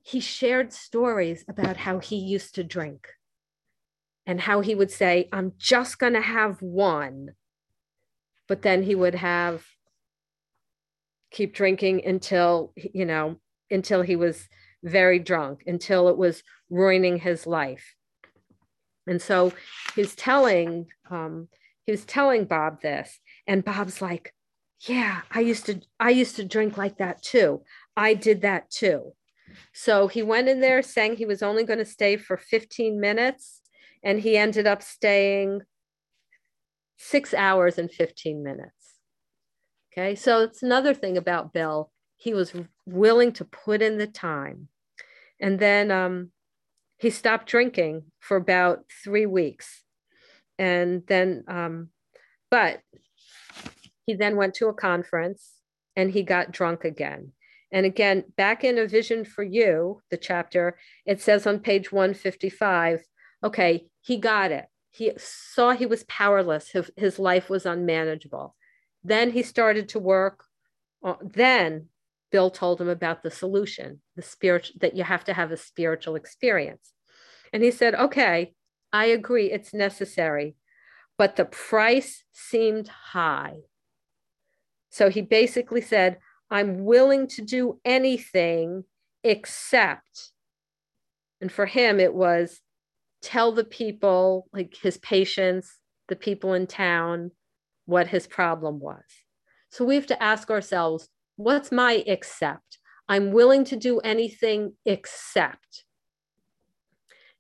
He 0.03 0.19
shared 0.19 0.71
stories 0.71 1.43
about 1.49 1.77
how 1.77 1.99
he 1.99 2.17
used 2.17 2.55
to 2.55 2.63
drink 2.63 3.07
and 4.25 4.41
how 4.41 4.61
he 4.61 4.75
would 4.75 4.91
say 4.91 5.27
i'm 5.31 5.53
just 5.57 5.99
going 5.99 6.13
to 6.13 6.21
have 6.21 6.61
one 6.61 7.29
but 8.47 8.61
then 8.61 8.83
he 8.83 8.95
would 8.95 9.15
have 9.15 9.63
keep 11.31 11.53
drinking 11.53 12.05
until 12.05 12.73
you 12.75 13.05
know 13.05 13.37
until 13.69 14.01
he 14.01 14.15
was 14.15 14.47
very 14.85 15.19
drunk 15.19 15.63
until 15.65 16.07
it 16.07 16.17
was 16.17 16.43
ruining 16.69 17.17
his 17.19 17.45
life. 17.45 17.95
And 19.07 19.21
so 19.21 19.51
he's 19.95 20.15
telling 20.15 20.87
um, 21.09 21.49
he 21.85 21.91
was 21.91 22.05
telling 22.05 22.45
Bob 22.45 22.81
this, 22.81 23.19
and 23.45 23.63
Bob's 23.63 24.01
like, 24.01 24.33
"Yeah, 24.87 25.21
I 25.29 25.41
used 25.41 25.67
to 25.67 25.81
I 25.99 26.09
used 26.11 26.37
to 26.37 26.45
drink 26.45 26.77
like 26.77 26.97
that 26.97 27.21
too. 27.21 27.63
I 27.95 28.13
did 28.13 28.41
that 28.41 28.71
too." 28.71 29.13
So 29.73 30.07
he 30.07 30.23
went 30.23 30.47
in 30.47 30.59
there 30.59 30.81
saying 30.81 31.17
he 31.17 31.25
was 31.25 31.43
only 31.43 31.63
going 31.63 31.79
to 31.79 31.85
stay 31.85 32.17
for 32.17 32.37
15 32.37 32.99
minutes, 32.99 33.61
and 34.05 34.19
he 34.19 34.37
ended 34.37 34.67
up 34.67 34.83
staying 34.83 35.61
six 36.95 37.33
hours 37.33 37.79
and 37.79 37.91
15 37.91 38.43
minutes. 38.43 38.71
Okay, 39.91 40.13
so 40.13 40.43
it's 40.43 40.61
another 40.61 40.93
thing 40.93 41.17
about 41.17 41.51
Bill. 41.51 41.91
He 42.15 42.33
was 42.33 42.53
willing 42.85 43.33
to 43.33 43.45
put 43.45 43.81
in 43.81 43.97
the 43.97 44.07
time. 44.07 44.69
And 45.41 45.59
then 45.59 45.89
um, 45.89 46.31
he 46.97 47.09
stopped 47.09 47.47
drinking 47.47 48.03
for 48.19 48.37
about 48.37 48.85
three 49.03 49.25
weeks. 49.25 49.83
And 50.59 51.03
then, 51.07 51.43
um, 51.47 51.89
but 52.51 52.81
he 54.05 54.13
then 54.13 54.35
went 54.35 54.53
to 54.55 54.67
a 54.67 54.73
conference 54.73 55.51
and 55.95 56.11
he 56.11 56.23
got 56.23 56.51
drunk 56.51 56.85
again. 56.85 57.31
And 57.71 57.85
again, 57.85 58.25
back 58.37 58.63
in 58.63 58.77
A 58.77 58.87
Vision 58.87 59.25
for 59.25 59.43
You, 59.43 60.01
the 60.11 60.17
chapter, 60.17 60.77
it 61.05 61.21
says 61.21 61.47
on 61.47 61.59
page 61.59 61.91
155, 61.91 63.01
okay, 63.43 63.87
he 64.05 64.17
got 64.17 64.51
it. 64.51 64.65
He 64.91 65.11
saw 65.17 65.71
he 65.71 65.87
was 65.87 66.03
powerless, 66.03 66.69
his, 66.69 66.91
his 66.95 67.19
life 67.19 67.49
was 67.49 67.65
unmanageable. 67.65 68.55
Then 69.03 69.31
he 69.31 69.41
started 69.41 69.89
to 69.89 69.99
work. 69.99 70.45
Uh, 71.03 71.15
then 71.21 71.87
Bill 72.31 72.51
told 72.51 72.79
him 72.79 72.87
about 72.87 73.23
the 73.23 73.31
solution, 73.31 74.01
the 74.15 74.21
spirit 74.21 74.69
that 74.79 74.95
you 74.95 75.03
have 75.03 75.23
to 75.25 75.33
have 75.33 75.51
a 75.51 75.57
spiritual 75.57 76.15
experience. 76.15 76.93
And 77.51 77.63
he 77.63 77.71
said, 77.71 77.95
okay, 77.95 78.53
I 78.93 79.05
agree, 79.05 79.51
it's 79.51 79.73
necessary, 79.73 80.55
but 81.17 81.35
the 81.35 81.45
price 81.45 82.23
seemed 82.31 82.87
high. 82.87 83.55
So 84.89 85.09
he 85.09 85.21
basically 85.21 85.81
said, 85.81 86.19
I'm 86.49 86.85
willing 86.85 87.27
to 87.29 87.41
do 87.41 87.79
anything 87.83 88.83
except, 89.23 90.31
and 91.41 91.51
for 91.51 91.65
him, 91.65 91.99
it 91.99 92.13
was 92.13 92.61
tell 93.25 93.51
the 93.51 93.63
people, 93.63 94.47
like 94.53 94.77
his 94.81 94.99
patients, 94.99 95.79
the 96.07 96.15
people 96.15 96.53
in 96.53 96.67
town 96.67 97.31
what 97.85 98.07
his 98.07 98.27
problem 98.27 98.79
was. 98.79 99.03
So 99.71 99.83
we 99.83 99.95
have 99.95 100.05
to 100.07 100.23
ask 100.23 100.51
ourselves, 100.51 101.09
what's 101.35 101.71
my 101.71 102.03
except? 102.05 102.77
I'm 103.09 103.31
willing 103.31 103.65
to 103.65 103.75
do 103.75 103.99
anything 103.99 104.73
except. 104.85 105.85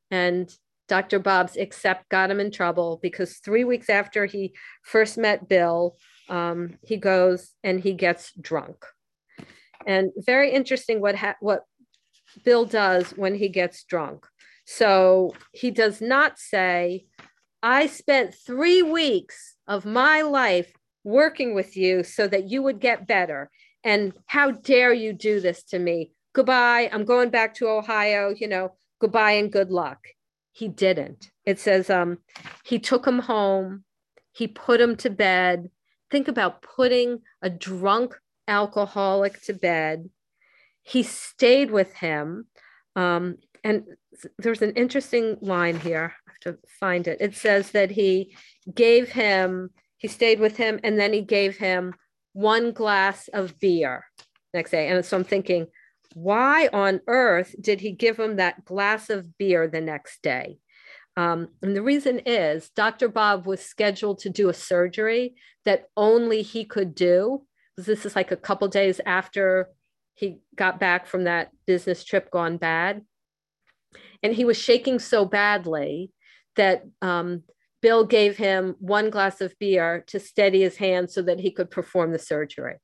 And 0.09 0.51
Dr. 0.87 1.19
Bob's 1.19 1.55
except 1.55 2.09
got 2.09 2.31
him 2.31 2.39
in 2.39 2.51
trouble 2.51 2.99
because 3.01 3.37
three 3.37 3.63
weeks 3.63 3.89
after 3.89 4.25
he 4.25 4.53
first 4.83 5.17
met 5.17 5.47
Bill, 5.47 5.97
um, 6.29 6.77
he 6.83 6.97
goes 6.97 7.51
and 7.63 7.79
he 7.79 7.93
gets 7.93 8.33
drunk. 8.33 8.85
And 9.85 10.11
very 10.17 10.51
interesting 10.51 10.99
what 10.99 11.15
ha- 11.15 11.37
what 11.41 11.63
Bill 12.43 12.65
does 12.65 13.11
when 13.11 13.35
he 13.35 13.49
gets 13.49 13.83
drunk. 13.83 14.25
So 14.65 15.33
he 15.53 15.71
does 15.71 16.01
not 16.01 16.39
say, 16.39 17.05
I 17.63 17.87
spent 17.87 18.35
three 18.35 18.83
weeks 18.83 19.55
of 19.67 19.85
my 19.85 20.21
life 20.21 20.71
working 21.03 21.53
with 21.53 21.77
you 21.77 22.03
so 22.03 22.27
that 22.27 22.49
you 22.49 22.61
would 22.63 22.79
get 22.79 23.07
better. 23.07 23.49
And 23.83 24.13
how 24.25 24.51
dare 24.51 24.93
you 24.93 25.13
do 25.13 25.39
this 25.39 25.63
to 25.65 25.79
me? 25.79 26.11
Goodbye. 26.33 26.89
I'm 26.91 27.05
going 27.05 27.29
back 27.29 27.53
to 27.55 27.69
Ohio. 27.69 28.33
You 28.35 28.47
know, 28.47 28.73
goodbye 28.99 29.33
and 29.33 29.51
good 29.51 29.71
luck. 29.71 29.99
He 30.51 30.67
didn't. 30.67 31.29
It 31.45 31.59
says 31.59 31.89
um, 31.89 32.19
he 32.63 32.79
took 32.79 33.05
him 33.05 33.19
home, 33.19 33.83
he 34.31 34.47
put 34.47 34.81
him 34.81 34.95
to 34.97 35.09
bed. 35.09 35.69
Think 36.11 36.27
about 36.27 36.61
putting 36.61 37.21
a 37.41 37.49
drunk 37.49 38.15
alcoholic 38.47 39.41
to 39.43 39.53
bed. 39.53 40.09
He 40.81 41.03
stayed 41.03 41.71
with 41.71 41.93
him. 41.93 42.47
Um, 42.95 43.37
and 43.65 43.83
there's 44.37 44.61
an 44.61 44.73
interesting 44.73 45.37
line 45.41 45.79
here. 45.79 46.13
I 46.27 46.31
have 46.31 46.53
to 46.53 46.59
find 46.79 47.07
it. 47.07 47.17
It 47.19 47.35
says 47.35 47.71
that 47.71 47.89
he 47.89 48.35
gave 48.73 49.09
him, 49.11 49.71
he 49.97 50.07
stayed 50.07 50.39
with 50.39 50.55
him, 50.55 50.79
and 50.83 50.99
then 50.99 51.11
he 51.11 51.21
gave 51.21 51.57
him 51.57 51.95
one 52.33 52.73
glass 52.73 53.27
of 53.29 53.59
beer 53.59 54.05
next 54.53 54.69
day. 54.69 54.87
And 54.87 55.03
so 55.03 55.17
I'm 55.17 55.23
thinking, 55.23 55.65
why 56.13 56.69
on 56.71 57.01
earth 57.07 57.55
did 57.59 57.81
he 57.81 57.91
give 57.91 58.19
him 58.19 58.35
that 58.35 58.63
glass 58.65 59.09
of 59.09 59.35
beer 59.39 59.67
the 59.67 59.81
next 59.81 60.21
day? 60.21 60.59
Um, 61.17 61.47
and 61.63 61.75
the 61.75 61.81
reason 61.81 62.19
is 62.19 62.69
Dr. 62.69 63.09
Bob 63.09 63.47
was 63.47 63.61
scheduled 63.61 64.19
to 64.19 64.29
do 64.29 64.49
a 64.49 64.53
surgery 64.53 65.33
that 65.63 65.87
only 65.97 66.43
he 66.43 66.65
could 66.65 66.93
do. 66.93 67.47
This 67.77 68.05
is 68.05 68.15
like 68.15 68.31
a 68.31 68.37
couple 68.37 68.67
days 68.67 69.01
after 69.07 69.69
he 70.13 70.37
got 70.55 70.79
back 70.79 71.07
from 71.07 71.23
that 71.23 71.49
business 71.65 72.03
trip 72.03 72.29
gone 72.29 72.57
bad. 72.57 73.01
And 74.25 74.33
he 74.33 74.43
was 74.43 74.57
shaking 74.57 74.97
so 74.97 75.23
badly 75.23 76.11
that 76.55 76.83
um, 76.99 77.43
Bill 77.79 78.03
gave 78.03 78.37
him 78.37 78.75
one 78.79 79.11
glass 79.11 79.39
of 79.39 79.53
beer 79.59 80.03
to 80.07 80.19
steady 80.19 80.61
his 80.61 80.77
hand 80.77 81.11
so 81.11 81.21
that 81.21 81.39
he 81.39 81.51
could 81.51 81.69
perform 81.69 82.11
the 82.11 82.17
surgery. 82.17 82.77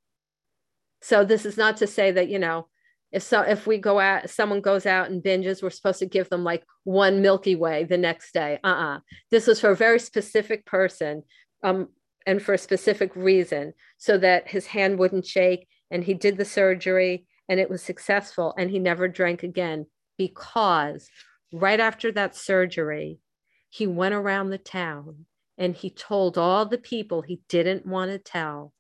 So 1.02 1.26
this 1.26 1.44
is 1.44 1.58
not 1.58 1.78
to 1.78 1.88
say 1.88 2.12
that, 2.12 2.30
you 2.30 2.38
know, 2.38 2.68
if 3.12 3.24
so 3.24 3.42
if 3.42 3.66
we 3.66 3.80
go 3.80 4.00
out 4.00 4.30
someone 4.30 4.62
goes 4.62 4.86
out 4.86 5.10
and 5.10 5.24
binges 5.24 5.62
we're 5.62 5.70
supposed 5.72 6.00
to 6.00 6.06
give 6.06 6.30
them 6.30 6.44
like 6.44 6.64
one 6.84 7.22
milky 7.22 7.56
way 7.56 7.84
the 7.84 7.98
next 7.98 8.34
day 8.34 8.58
uh-uh 8.64 9.00
this 9.32 9.48
was 9.48 9.60
for 9.60 9.72
a 9.72 9.76
very 9.76 10.00
specific 10.00 10.66
person 10.66 11.22
um, 11.62 11.90
and 12.26 12.42
for 12.42 12.54
a 12.54 12.58
specific 12.58 13.14
reason 13.14 13.74
so 13.98 14.18
that 14.18 14.48
his 14.48 14.68
hand 14.68 14.98
wouldn't 14.98 15.26
shake 15.26 15.68
and 15.90 16.06
he 16.06 16.14
did 16.14 16.38
the 16.38 16.46
surgery 16.46 17.26
and 17.50 17.60
it 17.60 17.70
was 17.70 17.84
successful 17.84 18.54
and 18.58 18.72
he 18.72 18.80
never 18.80 19.10
drank 19.10 19.44
again 19.44 19.86
because 20.18 21.10
right 21.52 21.80
after 21.80 22.12
that 22.12 22.36
surgery 22.36 23.20
he 23.70 23.88
went 23.88 24.14
around 24.14 24.50
the 24.50 24.58
town 24.58 25.26
and 25.58 25.76
he 25.76 25.90
told 25.90 26.38
all 26.38 26.66
the 26.66 26.78
people 26.78 27.22
he 27.22 27.42
didn't 27.48 27.86
want 27.86 28.12
to 28.12 28.18
tell 28.18 28.74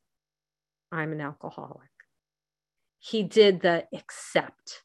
i'm 0.92 1.12
an 1.12 1.22
alcoholic 1.22 1.92
he 3.02 3.24
did 3.24 3.62
the 3.62 3.88
accept, 3.94 4.84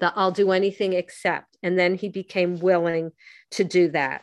the 0.00 0.12
I'll 0.16 0.32
do 0.32 0.50
anything 0.50 0.92
except. 0.94 1.56
And 1.62 1.78
then 1.78 1.94
he 1.94 2.08
became 2.08 2.58
willing 2.58 3.12
to 3.52 3.62
do 3.62 3.88
that. 3.92 4.22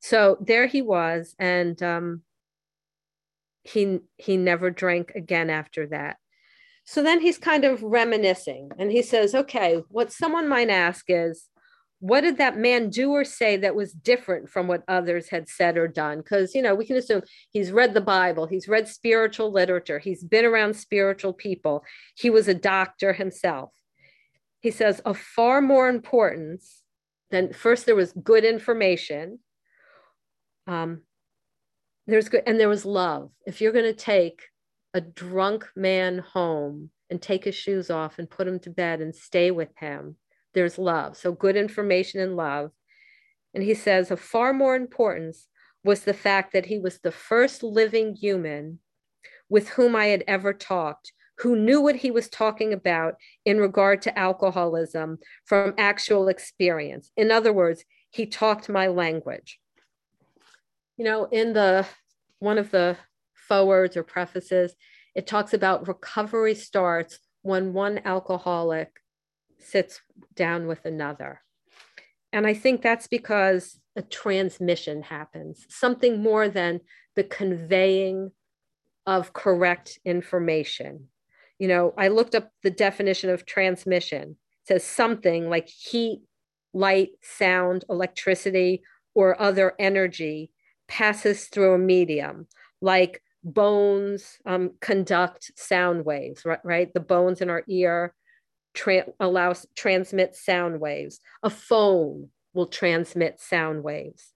So 0.00 0.36
there 0.38 0.66
he 0.66 0.82
was. 0.82 1.34
And 1.38 1.82
um, 1.82 2.22
he, 3.62 4.00
he 4.18 4.36
never 4.36 4.70
drank 4.70 5.12
again 5.14 5.48
after 5.48 5.86
that. 5.86 6.18
So 6.90 7.02
then 7.02 7.20
he's 7.20 7.36
kind 7.36 7.66
of 7.66 7.82
reminiscing 7.82 8.70
and 8.78 8.90
he 8.90 9.02
says, 9.02 9.34
okay, 9.34 9.82
what 9.90 10.10
someone 10.10 10.48
might 10.48 10.70
ask 10.70 11.04
is, 11.08 11.44
what 12.00 12.22
did 12.22 12.38
that 12.38 12.56
man 12.56 12.88
do 12.88 13.10
or 13.10 13.24
say 13.24 13.58
that 13.58 13.74
was 13.74 13.92
different 13.92 14.48
from 14.48 14.68
what 14.68 14.84
others 14.88 15.28
had 15.28 15.50
said 15.50 15.76
or 15.76 15.86
done? 15.86 16.16
Because, 16.16 16.54
you 16.54 16.62
know, 16.62 16.74
we 16.74 16.86
can 16.86 16.96
assume 16.96 17.20
he's 17.50 17.72
read 17.72 17.92
the 17.92 18.00
Bible, 18.00 18.46
he's 18.46 18.68
read 18.68 18.88
spiritual 18.88 19.52
literature, 19.52 19.98
he's 19.98 20.24
been 20.24 20.46
around 20.46 20.76
spiritual 20.76 21.34
people, 21.34 21.84
he 22.16 22.30
was 22.30 22.48
a 22.48 22.54
doctor 22.54 23.12
himself. 23.12 23.70
He 24.60 24.70
says, 24.70 25.00
of 25.00 25.18
far 25.18 25.60
more 25.60 25.90
importance 25.90 26.84
than 27.30 27.52
first, 27.52 27.84
there 27.84 27.96
was 27.96 28.14
good 28.14 28.46
information. 28.46 29.40
Um, 30.66 31.02
there's 32.06 32.30
good, 32.30 32.44
and 32.46 32.58
there 32.58 32.70
was 32.70 32.86
love. 32.86 33.30
If 33.44 33.60
you're 33.60 33.72
going 33.72 33.84
to 33.84 33.92
take 33.92 34.40
a 34.94 35.00
drunk 35.00 35.68
man 35.76 36.18
home 36.18 36.90
and 37.10 37.20
take 37.20 37.44
his 37.44 37.54
shoes 37.54 37.90
off 37.90 38.18
and 38.18 38.30
put 38.30 38.48
him 38.48 38.58
to 38.60 38.70
bed 38.70 39.00
and 39.00 39.14
stay 39.14 39.50
with 39.50 39.70
him, 39.78 40.16
there's 40.54 40.78
love. 40.78 41.16
So 41.16 41.32
good 41.32 41.56
information 41.56 42.20
and 42.20 42.36
love. 42.36 42.70
And 43.54 43.62
he 43.62 43.74
says 43.74 44.10
of 44.10 44.20
far 44.20 44.52
more 44.52 44.76
importance 44.76 45.48
was 45.84 46.02
the 46.02 46.14
fact 46.14 46.52
that 46.52 46.66
he 46.66 46.78
was 46.78 46.98
the 46.98 47.12
first 47.12 47.62
living 47.62 48.14
human 48.14 48.80
with 49.48 49.70
whom 49.70 49.96
I 49.96 50.06
had 50.06 50.24
ever 50.26 50.52
talked 50.52 51.12
who 51.38 51.56
knew 51.56 51.80
what 51.80 51.96
he 51.96 52.10
was 52.10 52.28
talking 52.28 52.72
about 52.72 53.14
in 53.44 53.58
regard 53.58 54.02
to 54.02 54.18
alcoholism 54.18 55.18
from 55.44 55.74
actual 55.78 56.28
experience. 56.28 57.10
In 57.16 57.30
other 57.30 57.52
words, 57.52 57.84
he 58.10 58.26
talked 58.26 58.68
my 58.68 58.88
language. 58.88 59.58
You 60.96 61.04
know, 61.04 61.26
in 61.26 61.52
the 61.52 61.86
one 62.40 62.58
of 62.58 62.70
the 62.70 62.96
forwards 63.48 63.96
or 63.96 64.02
prefaces, 64.02 64.74
it 65.14 65.26
talks 65.26 65.52
about 65.54 65.88
recovery 65.88 66.54
starts 66.54 67.18
when 67.42 67.72
one 67.72 68.00
alcoholic 68.04 69.00
sits 69.58 70.00
down 70.34 70.66
with 70.66 70.84
another. 70.84 71.42
And 72.32 72.46
I 72.46 72.54
think 72.54 72.82
that's 72.82 73.06
because 73.06 73.80
a 73.96 74.02
transmission 74.02 75.02
happens, 75.02 75.66
something 75.68 76.22
more 76.22 76.48
than 76.48 76.80
the 77.16 77.24
conveying 77.24 78.30
of 79.06 79.32
correct 79.32 79.98
information. 80.04 81.08
You 81.58 81.68
know, 81.68 81.94
I 81.96 82.08
looked 82.08 82.34
up 82.34 82.50
the 82.62 82.70
definition 82.70 83.30
of 83.30 83.46
transmission. 83.46 84.36
It 84.62 84.68
says 84.68 84.84
something 84.84 85.48
like 85.48 85.68
heat, 85.68 86.20
light, 86.74 87.10
sound, 87.22 87.84
electricity, 87.88 88.82
or 89.14 89.40
other 89.40 89.72
energy 89.78 90.52
passes 90.86 91.46
through 91.46 91.74
a 91.74 91.78
medium, 91.78 92.46
like 92.80 93.22
bones 93.44 94.38
um, 94.46 94.72
conduct 94.80 95.52
sound 95.56 96.04
waves, 96.04 96.44
right, 96.44 96.60
right? 96.64 96.92
The 96.92 97.00
bones 97.00 97.40
in 97.40 97.50
our 97.50 97.64
ear 97.68 98.14
tra- 98.74 99.06
allows 99.20 99.66
transmit 99.76 100.34
sound 100.34 100.80
waves. 100.80 101.20
A 101.42 101.50
phone 101.50 102.30
will 102.52 102.66
transmit 102.66 103.40
sound 103.40 103.82
waves. 103.82 104.32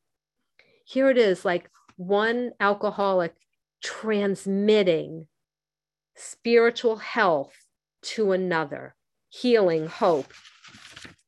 Here 0.85 1.11
it 1.11 1.19
is 1.19 1.45
like 1.45 1.71
one 1.97 2.53
alcoholic 2.61 3.35
transmitting 3.83 5.27
spiritual 6.17 6.97
health 6.97 7.55
to 8.03 8.33
another, 8.33 8.95
healing, 9.31 9.87
hope. 9.87 10.33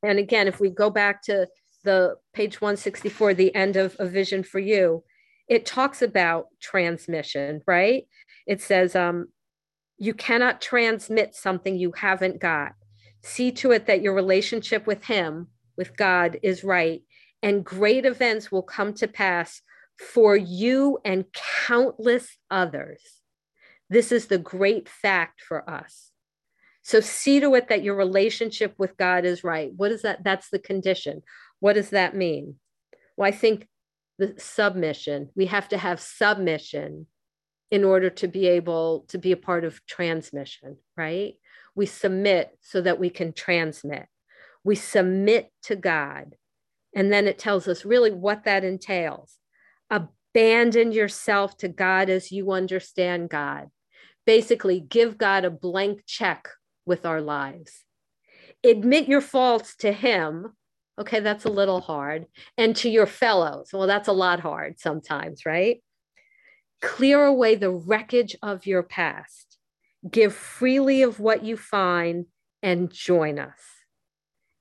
And 0.03 0.19
again, 0.19 0.49
if 0.49 0.61
we 0.61 0.71
go 0.71 0.91
back 0.91 1.23
to 1.25 1.49
the 1.85 2.17
page 2.33 2.61
164, 2.61 3.35
the 3.35 3.55
end 3.55 3.77
of 3.77 3.97
A 3.99 4.07
Vision 4.07 4.43
for 4.43 4.59
You, 4.59 5.05
it 5.49 5.67
talks 5.67 6.03
about 6.03 6.47
transmission, 6.61 7.63
right? 7.67 8.05
It 8.47 8.61
says, 8.61 8.97
um, 8.97 9.29
you 9.99 10.15
cannot 10.15 10.61
transmit 10.61 11.35
something 11.35 11.77
you 11.77 11.93
haven't 11.97 12.41
got. 12.41 12.73
See 13.23 13.53
to 13.53 13.73
it 13.73 13.87
that 13.87 14.03
your 14.03 14.15
relationship 14.15 14.87
with 14.87 15.05
Him, 15.05 15.49
with 15.77 15.97
God, 15.97 16.39
is 16.43 16.65
right, 16.65 17.03
and 17.43 17.65
great 17.65 18.05
events 18.05 18.51
will 18.51 18.63
come 18.63 18.95
to 18.95 19.09
pass 19.09 19.63
for 19.99 20.37
you 20.37 20.99
and 21.05 21.25
countless 21.67 22.37
others. 22.51 23.01
This 23.91 24.13
is 24.13 24.27
the 24.27 24.39
great 24.39 24.89
fact 24.89 25.43
for 25.43 25.69
us. 25.69 26.11
So 26.83 27.01
see 27.01 27.41
to 27.41 27.55
it 27.55 27.69
that 27.69 27.83
your 27.83 27.95
relationship 27.95 28.75
with 28.77 28.97
God 28.97 29.25
is 29.25 29.45
right. 29.45 29.73
What 29.77 29.91
is 29.91 30.03
that? 30.03 30.25
That's 30.25 30.51
the 30.51 30.59
condition. 30.59 31.23
What 31.61 31.75
does 31.75 31.91
that 31.91 32.15
mean? 32.15 32.57
Well, 33.17 33.29
I 33.29 33.31
think 33.31 33.69
the 34.19 34.35
submission, 34.39 35.31
we 35.35 35.47
have 35.47 35.69
to 35.69 35.79
have 35.79 36.01
submission 36.01 37.07
in 37.71 37.85
order 37.85 38.11
to 38.11 38.29
be 38.29 38.47
able 38.47 39.05
to 39.09 39.19
be 39.19 39.33
a 39.33 39.37
part 39.37 39.65
of 39.65 39.85
transmission, 39.87 40.77
right? 40.97 41.35
We 41.75 41.87
submit 41.87 42.57
so 42.61 42.81
that 42.81 43.01
we 43.01 43.11
can 43.11 43.33
transmit. 43.33 44.07
We 44.63 44.77
submit 44.77 45.51
to 45.65 45.77
God. 45.77 46.37
And 46.95 47.13
then 47.13 47.27
it 47.27 47.39
tells 47.39 47.67
us 47.67 47.85
really 47.85 48.13
what 48.13 48.45
that 48.45 48.65
entails. 48.65 49.39
Abandon 49.91 50.93
yourself 50.93 51.57
to 51.59 51.69
God 51.69 52.09
as 52.09 52.31
you 52.31 52.53
understand 52.53 53.31
God. 53.31 53.69
Basically, 54.25 54.81
give 54.81 55.19
God 55.19 55.45
a 55.45 55.51
blank 55.51 56.03
check 56.07 56.49
with 56.87 57.05
our 57.05 57.21
lives. 57.21 57.85
Admit 58.63 59.09
your 59.09 59.21
faults 59.21 59.77
to 59.77 59.93
Him. 59.93 60.55
Okay, 60.99 61.21
that's 61.21 61.45
a 61.45 61.51
little 61.51 61.81
hard. 61.81 62.27
And 62.57 62.77
to 62.77 62.89
your 62.89 63.07
fellows. 63.07 63.71
Well, 63.73 63.87
that's 63.87 64.09
a 64.09 64.13
lot 64.13 64.41
hard 64.41 64.79
sometimes, 64.79 65.45
right? 65.45 65.83
Clear 66.81 67.25
away 67.25 67.55
the 67.55 67.71
wreckage 67.71 68.37
of 68.43 68.67
your 68.67 68.83
past. 68.83 69.59
Give 70.09 70.35
freely 70.35 71.03
of 71.03 71.19
what 71.19 71.45
you 71.45 71.57
find 71.57 72.27
and 72.63 72.93
join 72.93 73.39
us. 73.39 73.61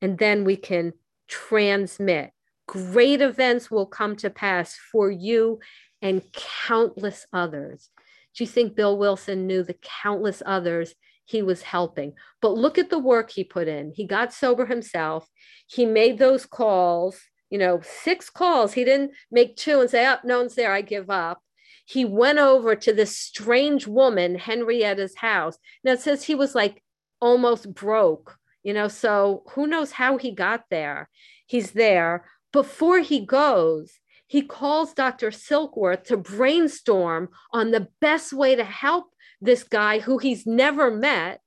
And 0.01 0.17
then 0.17 0.43
we 0.43 0.55
can 0.55 0.93
transmit. 1.27 2.31
Great 2.67 3.21
events 3.21 3.69
will 3.69 3.85
come 3.85 4.15
to 4.17 4.29
pass 4.29 4.75
for 4.91 5.11
you 5.11 5.59
and 6.01 6.21
countless 6.33 7.25
others. 7.31 7.89
Do 8.35 8.43
you 8.43 8.47
think 8.47 8.75
Bill 8.75 8.97
Wilson 8.97 9.45
knew 9.47 9.63
the 9.63 9.77
countless 10.03 10.41
others 10.45 10.95
he 11.25 11.41
was 11.41 11.61
helping? 11.61 12.13
But 12.41 12.53
look 12.53 12.77
at 12.77 12.89
the 12.89 12.99
work 12.99 13.31
he 13.31 13.43
put 13.43 13.67
in. 13.67 13.91
He 13.95 14.05
got 14.05 14.33
sober 14.33 14.65
himself. 14.65 15.27
He 15.67 15.85
made 15.85 16.17
those 16.17 16.45
calls, 16.45 17.19
you 17.49 17.57
know, 17.57 17.81
six 17.83 18.29
calls. 18.29 18.73
He 18.73 18.83
didn't 18.83 19.11
make 19.31 19.55
two 19.55 19.81
and 19.81 19.89
say, 19.89 20.07
oh, 20.07 20.17
no 20.23 20.39
one's 20.39 20.55
there, 20.55 20.73
I 20.73 20.81
give 20.81 21.09
up 21.09 21.41
he 21.85 22.05
went 22.05 22.39
over 22.39 22.75
to 22.75 22.93
this 22.93 23.17
strange 23.17 23.87
woman, 23.87 24.37
Henrietta's 24.37 25.15
house. 25.17 25.57
Now 25.83 25.93
it 25.93 26.01
says 26.01 26.23
he 26.23 26.35
was 26.35 26.55
like 26.55 26.81
almost 27.19 27.73
broke, 27.73 28.37
you 28.63 28.73
know, 28.73 28.87
so 28.87 29.43
who 29.51 29.67
knows 29.67 29.91
how 29.91 30.17
he 30.17 30.31
got 30.31 30.65
there. 30.69 31.09
He's 31.45 31.71
there. 31.71 32.25
Before 32.51 32.99
he 32.99 33.25
goes, 33.25 33.99
he 34.27 34.41
calls 34.41 34.93
Dr. 34.93 35.29
Silkworth 35.31 36.05
to 36.05 36.17
brainstorm 36.17 37.29
on 37.51 37.71
the 37.71 37.89
best 37.99 38.33
way 38.33 38.55
to 38.55 38.63
help 38.63 39.05
this 39.43 39.63
guy 39.63 39.99
who 39.99 40.17
he's 40.17 40.45
never 40.45 40.91
met. 40.91 41.41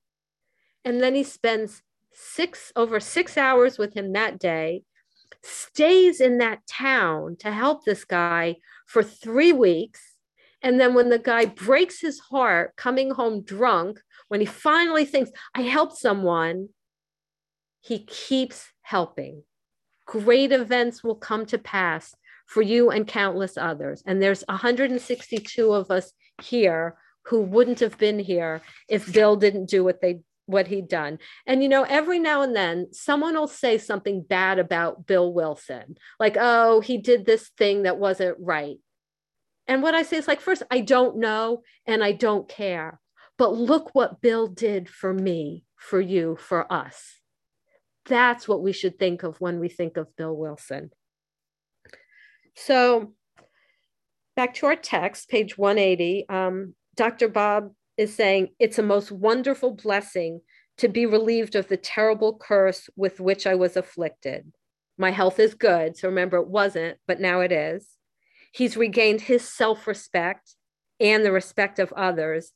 And 0.85 1.01
then 1.01 1.15
he 1.15 1.23
spends 1.23 1.81
six 2.13 2.71
over 2.75 2.99
six 2.99 3.37
hours 3.37 3.77
with 3.77 3.93
him 3.93 4.13
that 4.13 4.39
day, 4.39 4.83
stays 5.43 6.21
in 6.21 6.37
that 6.37 6.65
town 6.67 7.35
to 7.39 7.51
help 7.51 7.83
this 7.83 8.05
guy 8.05 8.57
for 8.85 9.03
three 9.03 9.51
weeks 9.51 10.17
and 10.61 10.79
then 10.79 10.93
when 10.93 11.09
the 11.09 11.19
guy 11.19 11.45
breaks 11.45 12.01
his 12.01 12.19
heart 12.19 12.75
coming 12.75 13.11
home 13.11 13.41
drunk, 13.43 14.01
when 14.27 14.39
he 14.39 14.45
finally 14.45 15.05
thinks, 15.05 15.31
I 15.53 15.61
helped 15.61 15.97
someone, 15.97 16.69
he 17.81 17.99
keeps 17.99 18.65
helping. 18.81 19.43
Great 20.05 20.51
events 20.51 21.03
will 21.03 21.15
come 21.15 21.45
to 21.47 21.57
pass 21.57 22.15
for 22.45 22.61
you 22.61 22.89
and 22.89 23.07
countless 23.07 23.57
others. 23.57 24.01
And 24.05 24.21
there's 24.21 24.43
162 24.49 25.71
of 25.71 25.91
us 25.91 26.11
here 26.41 26.97
who 27.27 27.41
wouldn't 27.41 27.79
have 27.79 27.97
been 27.97 28.19
here 28.19 28.61
if 28.87 29.11
Bill 29.11 29.35
didn't 29.35 29.69
do 29.69 29.83
what 29.83 30.01
they 30.01 30.21
what 30.45 30.67
he'd 30.67 30.87
done. 30.87 31.19
And 31.45 31.61
you 31.61 31.69
know, 31.69 31.83
every 31.83 32.19
now 32.19 32.41
and 32.41 32.55
then 32.55 32.87
someone 32.93 33.35
will 33.35 33.47
say 33.47 33.77
something 33.77 34.21
bad 34.21 34.59
about 34.59 35.05
Bill 35.05 35.31
Wilson, 35.33 35.97
like, 36.19 36.37
"Oh, 36.39 36.79
he 36.79 36.97
did 36.97 37.25
this 37.25 37.49
thing 37.57 37.83
that 37.83 37.97
wasn't 37.97 38.37
right." 38.39 38.77
And 39.67 39.83
what 39.83 39.93
I 39.93 40.03
say 40.03 40.17
is 40.17 40.27
like, 40.27 40.41
first, 40.41 40.63
I 40.71 40.79
don't 40.79 41.17
know 41.17 41.63
and 41.85 42.03
I 42.03 42.13
don't 42.13 42.47
care. 42.47 42.99
But 43.37 43.53
look 43.53 43.93
what 43.93 44.21
Bill 44.21 44.47
did 44.47 44.89
for 44.89 45.13
me, 45.13 45.65
for 45.75 45.99
you, 45.99 46.37
for 46.39 46.71
us. 46.71 47.19
That's 48.05 48.47
what 48.47 48.63
we 48.63 48.71
should 48.71 48.97
think 48.97 49.23
of 49.23 49.39
when 49.41 49.59
we 49.59 49.67
think 49.67 49.97
of 49.97 50.15
Bill 50.15 50.35
Wilson. 50.35 50.91
So, 52.55 53.13
back 54.35 54.55
to 54.55 54.65
our 54.67 54.75
text, 54.75 55.29
page 55.29 55.57
180, 55.57 56.27
um, 56.29 56.73
Dr. 56.97 57.27
Bob 57.27 57.71
is 57.95 58.13
saying 58.13 58.49
it's 58.59 58.79
a 58.79 58.83
most 58.83 59.11
wonderful 59.11 59.71
blessing 59.71 60.41
to 60.79 60.87
be 60.87 61.05
relieved 61.05 61.55
of 61.55 61.67
the 61.67 61.77
terrible 61.77 62.37
curse 62.37 62.89
with 62.95 63.19
which 63.19 63.47
I 63.47 63.55
was 63.55 63.77
afflicted. 63.77 64.51
My 64.97 65.11
health 65.11 65.39
is 65.39 65.53
good. 65.53 65.95
So 65.95 66.07
remember, 66.09 66.37
it 66.37 66.47
wasn't, 66.47 66.97
but 67.07 67.19
now 67.19 67.41
it 67.41 67.51
is. 67.51 67.87
He's 68.51 68.75
regained 68.75 69.21
his 69.21 69.47
self 69.47 69.87
respect 69.87 70.55
and 70.99 71.23
the 71.23 71.31
respect 71.31 71.77
of 71.77 71.93
others. 71.93 72.51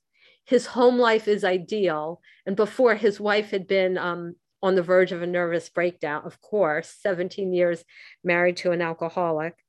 His 0.45 0.65
home 0.65 0.97
life 0.97 1.27
is 1.27 1.43
ideal. 1.43 2.19
And 2.45 2.55
before, 2.55 2.95
his 2.95 3.19
wife 3.19 3.51
had 3.51 3.67
been 3.67 3.97
um, 3.97 4.35
on 4.63 4.73
the 4.73 4.81
verge 4.81 5.11
of 5.11 5.21
a 5.21 5.27
nervous 5.27 5.69
breakdown, 5.69 6.23
of 6.25 6.41
course, 6.41 6.95
17 7.01 7.53
years 7.53 7.83
married 8.23 8.57
to 8.57 8.71
an 8.71 8.81
alcoholic. 8.81 9.60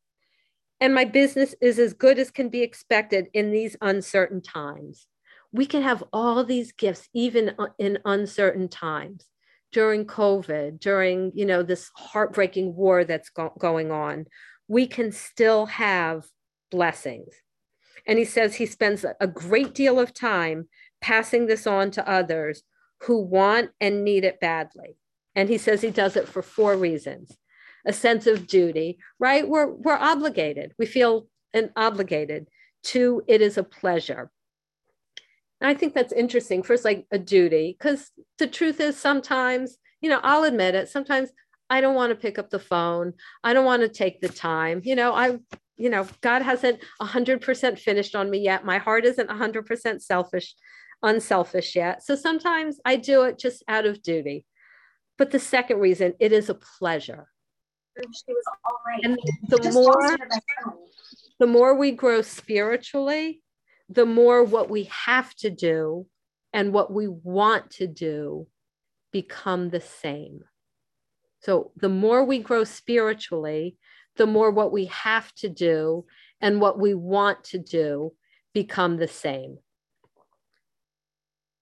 And 0.83 0.95
my 0.95 1.05
business 1.05 1.55
is 1.61 1.79
as 1.79 1.95
good 1.95 2.18
as 2.18 2.31
can 2.31 2.49
be 2.49 2.62
expected 2.62 3.29
in 3.33 3.53
these 3.53 3.77
uncertain 3.81 4.42
times. 4.42 5.07
We 5.53 5.64
can 5.64 5.83
have 5.83 6.03
all 6.12 6.42
these 6.42 6.73
gifts 6.73 7.09
even 7.14 7.55
uh, 7.59 7.68
in 7.79 8.01
uncertain 8.05 8.68
times 8.68 9.25
during 9.71 10.05
COVID, 10.05 10.81
during 10.81 11.33
you 11.35 11.47
know 11.47 11.62
this 11.62 11.90
heartbreaking 11.97 12.75
war 12.75 13.05
that's 13.05 13.31
go- 13.31 13.55
going 13.59 13.90
on 13.90 14.27
we 14.73 14.87
can 14.87 15.12
still 15.12 15.66
have 15.66 16.25
blessings. 16.71 17.35
And 18.07 18.18
he 18.18 18.25
says 18.25 18.55
he 18.55 18.64
spends 18.64 19.05
a 19.21 19.27
great 19.27 19.75
deal 19.75 20.01
of 20.01 20.14
time 20.14 20.68
passing 21.03 21.47
this 21.47 21.66
on 21.66 21.90
to 21.92 22.09
others 22.09 22.62
who 23.03 23.21
want 23.21 23.71
and 23.81 24.03
need 24.03 24.25
it 24.25 24.40
badly. 24.40 24.97
And 25.35 25.51
he 25.51 25.59
says 25.59 25.83
he 25.83 25.90
does 25.90 26.16
it 26.16 26.27
for 26.27 26.40
four 26.40 26.75
reasons 26.75 27.37
a 27.87 27.92
sense 27.92 28.27
of 28.27 28.47
duty, 28.47 28.99
right? 29.18 29.49
We're, 29.49 29.66
we're 29.66 29.97
obligated. 29.97 30.73
We 30.79 30.87
feel 30.87 31.27
an 31.53 31.71
obligated. 31.77 32.49
two 32.83 33.23
it 33.29 33.40
is 33.40 33.59
a 33.59 33.64
pleasure. 33.64 34.31
And 35.61 35.68
I 35.71 35.75
think 35.75 35.95
that's 35.95 36.12
interesting. 36.12 36.62
First, 36.62 36.85
like 36.85 37.07
a 37.12 37.18
duty, 37.18 37.77
because 37.79 38.11
the 38.38 38.49
truth 38.49 38.81
is 38.81 38.97
sometimes, 38.97 39.77
you 40.01 40.11
know, 40.11 40.21
I'll 40.23 40.42
admit 40.42 40.75
it, 40.75 40.88
sometimes 40.88 41.31
I 41.71 41.81
don't 41.81 41.95
want 41.95 42.11
to 42.11 42.16
pick 42.16 42.38
up 42.38 42.51
the 42.51 42.59
phone. 42.59 43.14
I 43.45 43.53
don't 43.53 43.64
want 43.64 43.83
to 43.83 43.88
take 43.88 44.21
the 44.21 44.29
time. 44.29 44.83
You 44.85 44.97
know, 44.97 45.14
I, 45.14 45.38
you 45.77 45.88
know, 45.88 46.07
God 46.21 46.42
hasn't 46.42 46.81
100% 47.01 47.79
finished 47.79 48.14
on 48.14 48.29
me 48.29 48.38
yet. 48.38 48.64
My 48.64 48.79
heart 48.79 49.05
isn't 49.05 49.31
100% 49.31 50.03
selfish, 50.03 50.55
unselfish 51.03 51.77
yet. 51.77 52.03
So 52.03 52.16
sometimes 52.16 52.79
I 52.85 52.97
do 52.97 53.23
it 53.23 53.38
just 53.38 53.62
out 53.68 53.87
of 53.87 54.03
duty. 54.03 54.45
But 55.16 55.31
the 55.31 55.38
second 55.38 55.79
reason, 55.79 56.14
it 56.18 56.33
is 56.33 56.51
a 56.51 56.55
pleasure. 56.55 57.29
She 57.96 58.33
was 58.33 58.44
all 58.64 58.81
right. 58.87 59.00
And 59.05 59.18
the 59.48 59.70
more, 59.72 60.16
the 61.38 61.46
more 61.46 61.74
we 61.74 61.92
grow 61.92 62.22
spiritually, 62.22 63.42
the 63.88 64.07
more 64.07 64.44
what 64.44 64.70
we 64.70 64.85
have 64.85 65.35
to 65.37 65.50
do 65.50 66.07
and 66.52 66.72
what 66.72 66.92
we 66.92 67.09
want 67.09 67.70
to 67.72 67.87
do 67.87 68.46
become 69.12 69.70
the 69.70 69.81
same. 69.81 70.44
So 71.40 71.72
the 71.76 71.88
more 71.88 72.24
we 72.24 72.38
grow 72.38 72.64
spiritually, 72.64 73.76
the 74.16 74.26
more 74.26 74.50
what 74.50 74.72
we 74.72 74.87
have 74.87 75.33
to 75.37 75.48
do 75.48 76.07
and 76.40 76.61
what 76.61 76.78
we 76.78 76.94
want 76.94 77.44
to 77.44 77.59
do 77.59 78.14
become 78.55 78.96
the 78.96 79.09
same. 79.09 79.59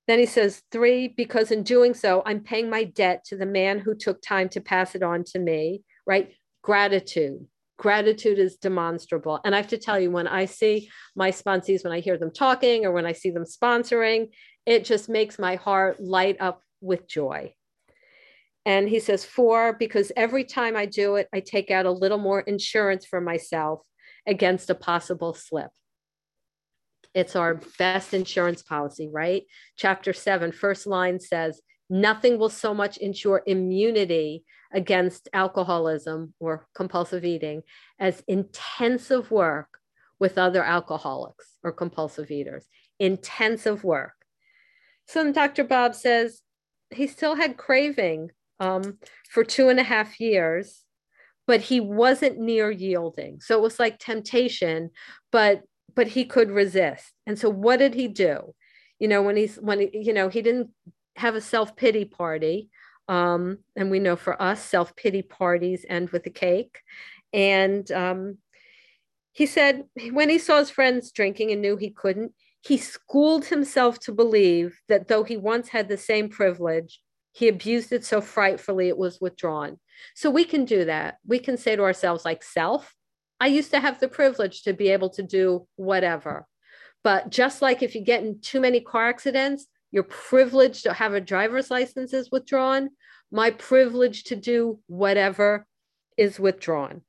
Then 0.07 0.19
he 0.19 0.27
says, 0.27 0.63
three, 0.73 1.09
because 1.09 1.51
in 1.51 1.63
doing 1.63 1.95
so, 1.95 2.23
I'm 2.27 2.41
paying 2.41 2.69
my 2.69 2.85
debt 2.85 3.25
to 3.27 3.37
the 3.37 3.47
man 3.47 3.79
who 3.79 3.95
took 3.95 4.21
time 4.21 4.49
to 4.51 4.61
pass 4.61 4.95
it 4.95 5.03
on 5.03 5.25
to 5.25 5.39
me, 5.39 5.83
right? 6.11 6.33
Gratitude. 6.61 7.47
Gratitude 7.79 8.41
is 8.41 8.57
demonstrable. 8.57 9.39
And 9.45 9.55
I 9.55 9.59
have 9.59 9.69
to 9.69 9.79
tell 9.79 10.01
you, 10.01 10.11
when 10.11 10.27
I 10.27 10.47
see 10.47 10.91
my 11.15 11.31
sponsees, 11.31 11.85
when 11.85 11.93
I 11.93 12.01
hear 12.01 12.19
them 12.19 12.33
talking 12.33 12.85
or 12.85 12.91
when 12.91 13.07
I 13.07 13.13
see 13.13 13.31
them 13.31 13.45
sponsoring, 13.45 14.31
it 14.67 14.85
just 14.85 15.09
makes 15.09 15.39
my 15.39 15.55
heart 15.55 16.01
light 16.01 16.37
up 16.41 16.63
with 16.81 17.07
joy. 17.07 17.55
And 18.67 18.89
he 18.89 18.99
says, 18.99 19.25
four, 19.25 19.77
because 19.79 20.11
every 20.17 20.43
time 20.43 20.77
I 20.77 20.87
do 20.87 21.15
it, 21.15 21.29
I 21.33 21.39
take 21.39 21.71
out 21.71 21.87
a 21.87 21.93
little 21.93 22.19
more 22.19 22.41
insurance 22.41 23.07
for 23.07 23.21
myself 23.21 23.81
against 24.27 24.69
a 24.69 24.75
possible 24.75 25.33
slip. 25.33 25.71
It's 27.15 27.37
our 27.37 27.61
best 27.79 28.15
insurance 28.15 28.63
policy, 28.65 29.09
right? 29.13 29.45
Chapter 29.77 30.13
seven, 30.13 30.51
first 30.51 30.89
line 30.89 31.21
says, 31.21 31.63
nothing 31.89 32.37
will 32.37 32.51
so 32.51 32.75
much 32.75 32.97
ensure 32.99 33.45
immunity 33.47 34.45
against 34.73 35.29
alcoholism 35.33 36.35
or 36.39 36.67
compulsive 36.75 37.25
eating 37.25 37.63
as 37.99 38.23
intensive 38.29 39.31
work 39.31 39.79
with 40.19 40.39
other 40.39 40.63
alcoholics 40.63 41.57
or 41.65 41.73
compulsive 41.73 42.31
eaters. 42.31 42.67
Intensive 42.99 43.83
work. 43.83 44.13
So 45.07 45.33
Dr. 45.33 45.65
Bob 45.65 45.95
says 45.95 46.43
he 46.91 47.07
still 47.07 47.35
had 47.35 47.57
craving 47.57 48.31
um, 48.61 48.99
for 49.29 49.43
two 49.43 49.69
and 49.69 49.81
a 49.81 49.85
half 49.85 50.21
years, 50.21 50.85
but 51.47 51.63
he 51.63 51.81
wasn't 51.81 52.39
near 52.39 52.71
yielding. 52.71 53.41
So 53.41 53.57
it 53.57 53.63
was 53.63 53.81
like 53.81 53.99
temptation, 53.99 54.91
but 55.33 55.63
but 55.97 56.07
he 56.07 56.25
could 56.25 56.51
resist. 56.51 57.13
And 57.27 57.37
so 57.37 57.51
what 57.51 57.79
did 57.79 57.95
he 57.95 58.07
do? 58.07 58.55
You 59.01 59.09
know, 59.09 59.23
when 59.23 59.37
he's 59.37 59.57
when 59.57 59.81
he, 59.81 59.91
you 59.93 60.13
know 60.13 60.29
he 60.29 60.43
didn't 60.43 60.71
have 61.17 61.35
a 61.35 61.41
self 61.41 61.75
pity 61.75 62.05
party, 62.05 62.69
um, 63.11 63.59
and 63.75 63.91
we 63.91 63.99
know 63.99 64.15
for 64.15 64.41
us 64.41 64.65
self 64.65 64.95
pity 64.95 65.21
parties 65.21 65.85
end 65.89 66.11
with 66.11 66.25
a 66.27 66.31
cake, 66.31 66.79
and 67.33 67.91
um, 67.91 68.39
he 69.33 69.47
said 69.47 69.85
when 70.13 70.29
he 70.29 70.39
saw 70.39 70.59
his 70.59 70.71
friends 70.71 71.11
drinking 71.11 71.51
and 71.51 71.61
knew 71.61 71.77
he 71.77 71.91
couldn't, 71.91 72.33
he 72.63 72.77
schooled 72.77 73.47
himself 73.47 73.99
to 74.01 74.13
believe 74.13 74.79
that 74.89 75.09
though 75.09 75.25
he 75.25 75.37
once 75.37 75.69
had 75.69 75.89
the 75.89 75.97
same 75.97 76.29
privilege, 76.29 77.01
he 77.33 77.49
abused 77.49 77.93
it 77.93 78.05
so 78.05 78.21
frightfully 78.21 78.89
it 78.89 78.99
was 78.99 79.21
withdrawn. 79.21 79.79
So 80.15 80.31
we 80.31 80.45
can 80.45 80.65
do 80.65 80.85
that. 80.85 81.17
We 81.27 81.39
can 81.39 81.57
say 81.57 81.77
to 81.77 81.83
ourselves, 81.83 82.25
like, 82.25 82.43
self, 82.43 82.95
I 83.41 83.47
used 83.47 83.71
to 83.73 83.81
have 83.81 83.99
the 83.99 84.09
privilege 84.09 84.63
to 84.63 84.73
be 84.73 84.91
able 84.91 85.11
to 85.11 85.23
do 85.23 85.67
whatever. 85.77 86.47
But 87.03 87.31
just 87.31 87.63
like 87.63 87.83
if 87.83 87.95
you 87.95 88.03
get 88.03 88.23
in 88.23 88.41
too 88.41 88.61
many 88.61 88.81
car 88.81 89.09
accidents, 89.09 89.67
your 89.91 90.05
privilege 90.05 90.83
to 90.83 90.93
have 90.93 91.15
a 91.15 91.21
driver's 91.21 91.71
license 91.71 92.13
is 92.13 92.31
withdrawn. 92.31 92.91
My 93.31 93.51
privilege 93.51 94.25
to 94.25 94.37
do 94.37 94.81
whatever 94.87 95.67
is 96.17 96.41
withdrawn. 96.41 97.03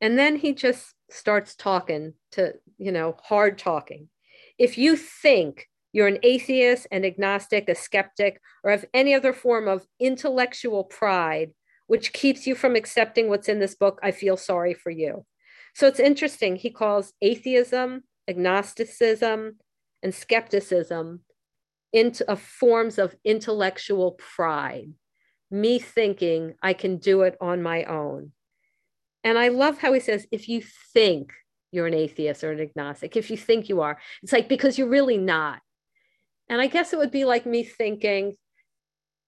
And 0.00 0.18
then 0.18 0.36
he 0.36 0.52
just 0.52 0.94
starts 1.10 1.54
talking 1.54 2.14
to, 2.32 2.54
you 2.78 2.92
know, 2.92 3.16
hard 3.22 3.58
talking. 3.58 4.08
If 4.58 4.76
you 4.76 4.96
think 4.96 5.68
you're 5.92 6.06
an 6.06 6.18
atheist, 6.22 6.86
an 6.90 7.04
agnostic, 7.04 7.68
a 7.68 7.74
skeptic, 7.74 8.40
or 8.62 8.70
have 8.70 8.84
any 8.92 9.14
other 9.14 9.32
form 9.32 9.68
of 9.68 9.86
intellectual 9.98 10.84
pride 10.84 11.52
which 11.86 12.12
keeps 12.12 12.46
you 12.46 12.54
from 12.54 12.74
accepting 12.74 13.28
what's 13.28 13.48
in 13.48 13.60
this 13.60 13.74
book, 13.74 13.98
I 14.02 14.10
feel 14.10 14.36
sorry 14.36 14.74
for 14.74 14.90
you. 14.90 15.24
So 15.74 15.86
it's 15.86 16.00
interesting. 16.00 16.56
He 16.56 16.70
calls 16.70 17.12
atheism, 17.22 18.04
agnosticism, 18.28 19.56
and 20.02 20.14
skepticism 20.14 21.20
into 21.96 22.30
uh, 22.30 22.36
forms 22.36 22.98
of 22.98 23.16
intellectual 23.24 24.12
pride. 24.12 24.92
Me 25.50 25.78
thinking 25.78 26.52
I 26.62 26.74
can 26.74 26.98
do 26.98 27.22
it 27.22 27.36
on 27.40 27.62
my 27.62 27.84
own. 27.84 28.32
And 29.24 29.38
I 29.38 29.48
love 29.48 29.78
how 29.78 29.94
he 29.94 30.00
says, 30.00 30.26
if 30.30 30.46
you 30.46 30.62
think 30.92 31.32
you're 31.72 31.86
an 31.86 31.94
atheist 31.94 32.44
or 32.44 32.52
an 32.52 32.60
agnostic, 32.60 33.16
if 33.16 33.30
you 33.30 33.38
think 33.38 33.70
you 33.70 33.80
are, 33.80 33.98
it's 34.22 34.32
like 34.32 34.46
because 34.46 34.76
you're 34.76 34.90
really 34.90 35.16
not. 35.16 35.60
And 36.50 36.60
I 36.60 36.66
guess 36.66 36.92
it 36.92 36.98
would 36.98 37.10
be 37.10 37.24
like 37.24 37.46
me 37.46 37.64
thinking, 37.64 38.36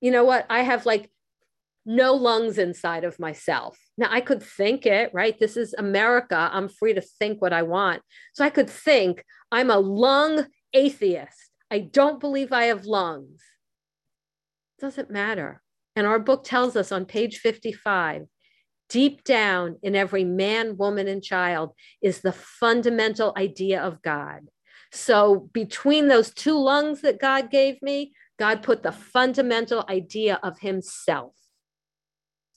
you 0.02 0.10
know 0.10 0.24
what, 0.24 0.44
I 0.50 0.60
have 0.60 0.84
like 0.84 1.10
no 1.86 2.12
lungs 2.12 2.58
inside 2.58 3.04
of 3.04 3.18
myself. 3.18 3.78
Now 3.96 4.08
I 4.10 4.20
could 4.20 4.42
think 4.42 4.84
it, 4.84 5.10
right? 5.14 5.38
This 5.40 5.56
is 5.56 5.74
America. 5.78 6.50
I'm 6.52 6.68
free 6.68 6.92
to 6.92 7.00
think 7.00 7.40
what 7.40 7.54
I 7.54 7.62
want. 7.62 8.02
So 8.34 8.44
I 8.44 8.50
could 8.50 8.68
think 8.68 9.24
I'm 9.50 9.70
a 9.70 9.78
lung 9.78 10.46
atheist. 10.74 11.47
I 11.70 11.80
don't 11.80 12.20
believe 12.20 12.52
I 12.52 12.64
have 12.64 12.86
lungs. 12.86 13.42
It 14.78 14.82
doesn't 14.82 15.10
matter. 15.10 15.62
And 15.96 16.06
our 16.06 16.18
book 16.18 16.44
tells 16.44 16.76
us 16.76 16.92
on 16.92 17.04
page 17.04 17.38
55 17.38 18.26
deep 18.88 19.22
down 19.24 19.76
in 19.82 19.94
every 19.94 20.24
man, 20.24 20.76
woman, 20.76 21.08
and 21.08 21.22
child 21.22 21.72
is 22.02 22.20
the 22.20 22.32
fundamental 22.32 23.34
idea 23.36 23.82
of 23.82 24.02
God. 24.02 24.48
So, 24.92 25.50
between 25.52 26.08
those 26.08 26.32
two 26.32 26.58
lungs 26.58 27.02
that 27.02 27.20
God 27.20 27.50
gave 27.50 27.82
me, 27.82 28.12
God 28.38 28.62
put 28.62 28.82
the 28.82 28.92
fundamental 28.92 29.84
idea 29.88 30.40
of 30.42 30.60
Himself. 30.60 31.34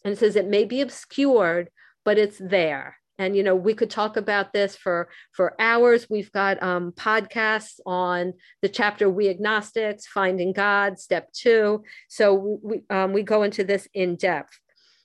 And 0.05 0.13
it 0.13 0.17
says 0.17 0.35
it 0.35 0.47
may 0.47 0.63
be 0.63 0.79
obscured, 0.79 1.69
but 2.05 2.17
it's 2.17 2.37
there. 2.37 2.97
And 3.21 3.35
you 3.35 3.43
know, 3.43 3.55
we 3.55 3.75
could 3.75 3.91
talk 3.91 4.17
about 4.17 4.51
this 4.51 4.75
for 4.75 5.09
for 5.31 5.53
hours. 5.59 6.09
We've 6.09 6.31
got 6.31 6.61
um, 6.63 6.91
podcasts 6.93 7.79
on 7.85 8.33
the 8.61 8.69
chapter 8.69 9.09
"We 9.09 9.29
Agnostics: 9.29 10.07
Finding 10.07 10.53
God," 10.53 10.97
Step 10.97 11.31
Two. 11.33 11.83
So 12.09 12.59
we 12.63 12.81
um, 12.89 13.13
we 13.13 13.21
go 13.21 13.43
into 13.43 13.63
this 13.63 13.87
in 13.93 14.15
depth 14.15 14.59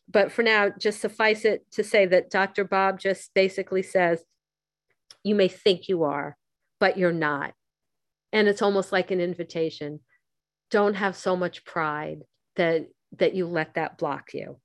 but 0.09 0.31
for 0.31 0.43
now, 0.43 0.71
just 0.71 1.01
suffice 1.01 1.45
it 1.45 1.71
to 1.73 1.83
say 1.83 2.07
that 2.07 2.31
Dr. 2.31 2.65
Bob 2.65 3.01
just 3.01 3.35
basically 3.35 3.83
says, 3.83 4.23
you 5.25 5.35
may 5.35 5.49
think 5.49 5.89
you 5.89 6.05
are, 6.05 6.37
but 6.79 6.97
you're 6.97 7.13
not. 7.13 7.55
And 8.33 8.47
it's 8.47 8.63
almost 8.63 8.93
like 8.93 9.11
an 9.11 9.21
invitation. 9.21 10.01
Don't 10.71 10.95
have 10.95 11.17
so 11.17 11.37
much 11.37 11.65
pride 11.65 12.23
that 12.55 12.87
that 13.19 13.35
you 13.35 13.47
let 13.47 13.75
that 13.75 13.99
block 13.99 14.35
you. 14.35 14.59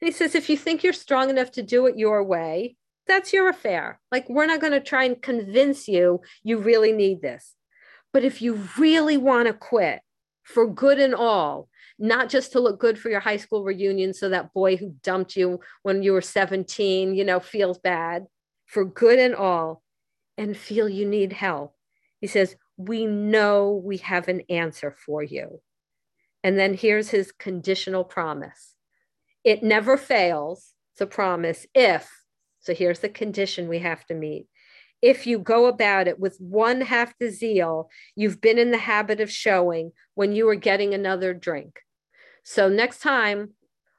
And 0.00 0.08
he 0.08 0.12
says, 0.12 0.34
if 0.34 0.48
you 0.48 0.56
think 0.56 0.84
you're 0.84 0.92
strong 0.92 1.30
enough 1.30 1.50
to 1.52 1.62
do 1.62 1.86
it 1.86 1.98
your 1.98 2.22
way, 2.22 2.76
that's 3.06 3.32
your 3.32 3.48
affair. 3.48 4.00
Like, 4.10 4.28
we're 4.28 4.46
not 4.46 4.60
going 4.60 4.72
to 4.72 4.80
try 4.80 5.04
and 5.04 5.20
convince 5.20 5.88
you 5.88 6.20
you 6.42 6.58
really 6.58 6.92
need 6.92 7.22
this. 7.22 7.54
But 8.12 8.24
if 8.24 8.40
you 8.40 8.68
really 8.78 9.16
want 9.16 9.46
to 9.46 9.52
quit 9.52 10.00
for 10.42 10.66
good 10.66 10.98
and 10.98 11.14
all, 11.14 11.68
not 11.98 12.28
just 12.28 12.52
to 12.52 12.60
look 12.60 12.78
good 12.78 12.98
for 12.98 13.10
your 13.10 13.20
high 13.20 13.36
school 13.36 13.64
reunion 13.64 14.12
so 14.12 14.28
that 14.28 14.52
boy 14.52 14.76
who 14.76 14.94
dumped 15.02 15.36
you 15.36 15.60
when 15.82 16.02
you 16.02 16.12
were 16.12 16.20
17, 16.20 17.14
you 17.14 17.24
know, 17.24 17.40
feels 17.40 17.78
bad, 17.78 18.26
for 18.66 18.84
good 18.84 19.18
and 19.18 19.34
all, 19.34 19.82
and 20.36 20.56
feel 20.56 20.88
you 20.88 21.06
need 21.06 21.32
help. 21.32 21.74
He 22.20 22.26
says, 22.26 22.56
We 22.76 23.06
know 23.06 23.80
we 23.84 23.98
have 23.98 24.28
an 24.28 24.42
answer 24.48 24.94
for 25.04 25.22
you. 25.22 25.60
And 26.42 26.58
then 26.58 26.74
here's 26.74 27.10
his 27.10 27.32
conditional 27.32 28.04
promise 28.04 28.74
it 29.44 29.62
never 29.62 29.96
fails. 29.96 30.72
It's 30.92 31.00
a 31.00 31.06
promise 31.06 31.66
if, 31.74 32.15
so 32.66 32.74
here's 32.74 32.98
the 32.98 33.08
condition 33.08 33.68
we 33.68 33.78
have 33.78 34.04
to 34.06 34.14
meet. 34.14 34.48
If 35.00 35.24
you 35.24 35.38
go 35.38 35.66
about 35.66 36.08
it 36.08 36.18
with 36.18 36.36
one 36.40 36.80
half 36.80 37.16
the 37.20 37.30
zeal 37.30 37.88
you've 38.16 38.40
been 38.40 38.58
in 38.58 38.72
the 38.72 38.78
habit 38.78 39.20
of 39.20 39.30
showing 39.30 39.92
when 40.16 40.32
you 40.32 40.46
were 40.46 40.56
getting 40.56 40.92
another 40.92 41.32
drink. 41.32 41.78
So 42.42 42.68
next 42.68 42.98
time 42.98 43.52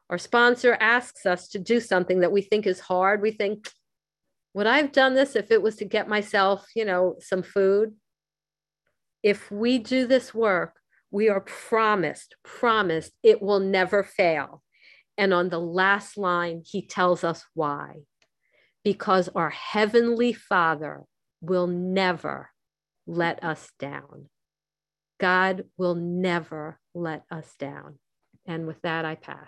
our 0.09 0.17
sponsor 0.17 0.77
asks 0.81 1.25
us 1.25 1.47
to 1.49 1.59
do 1.59 1.79
something 1.79 2.19
that 2.19 2.33
we 2.33 2.41
think 2.41 2.67
is 2.67 2.81
hard, 2.81 3.21
we 3.21 3.31
think, 3.31 3.69
would 4.53 4.67
I 4.67 4.79
have 4.79 4.91
done 4.91 5.13
this 5.13 5.37
if 5.37 5.49
it 5.49 5.61
was 5.61 5.77
to 5.77 5.85
get 5.85 6.09
myself, 6.09 6.67
you 6.75 6.83
know, 6.83 7.15
some 7.21 7.43
food? 7.43 7.93
If 9.23 9.49
we 9.49 9.77
do 9.77 10.07
this 10.07 10.33
work, 10.33 10.73
we 11.09 11.29
are 11.29 11.41
promised, 11.41 12.35
promised 12.43 13.13
it 13.23 13.41
will 13.41 13.61
never 13.61 14.03
fail. 14.03 14.61
And 15.17 15.33
on 15.33 15.47
the 15.47 15.59
last 15.59 16.17
line, 16.17 16.63
he 16.65 16.85
tells 16.85 17.23
us 17.23 17.45
why. 17.53 18.01
Because 18.87 19.27
our 19.35 19.49
Heavenly 19.49 20.31
Father 20.31 21.03
will 21.41 21.67
never 21.67 22.51
let 23.05 23.43
us 23.43 23.69
down. 23.77 24.29
God 25.19 25.65
will 25.77 25.95
never 25.95 26.79
let 26.95 27.23
us 27.29 27.53
down. 27.59 27.99
And 28.45 28.65
with 28.65 28.81
that, 28.83 29.03
I 29.03 29.15
pass. 29.15 29.45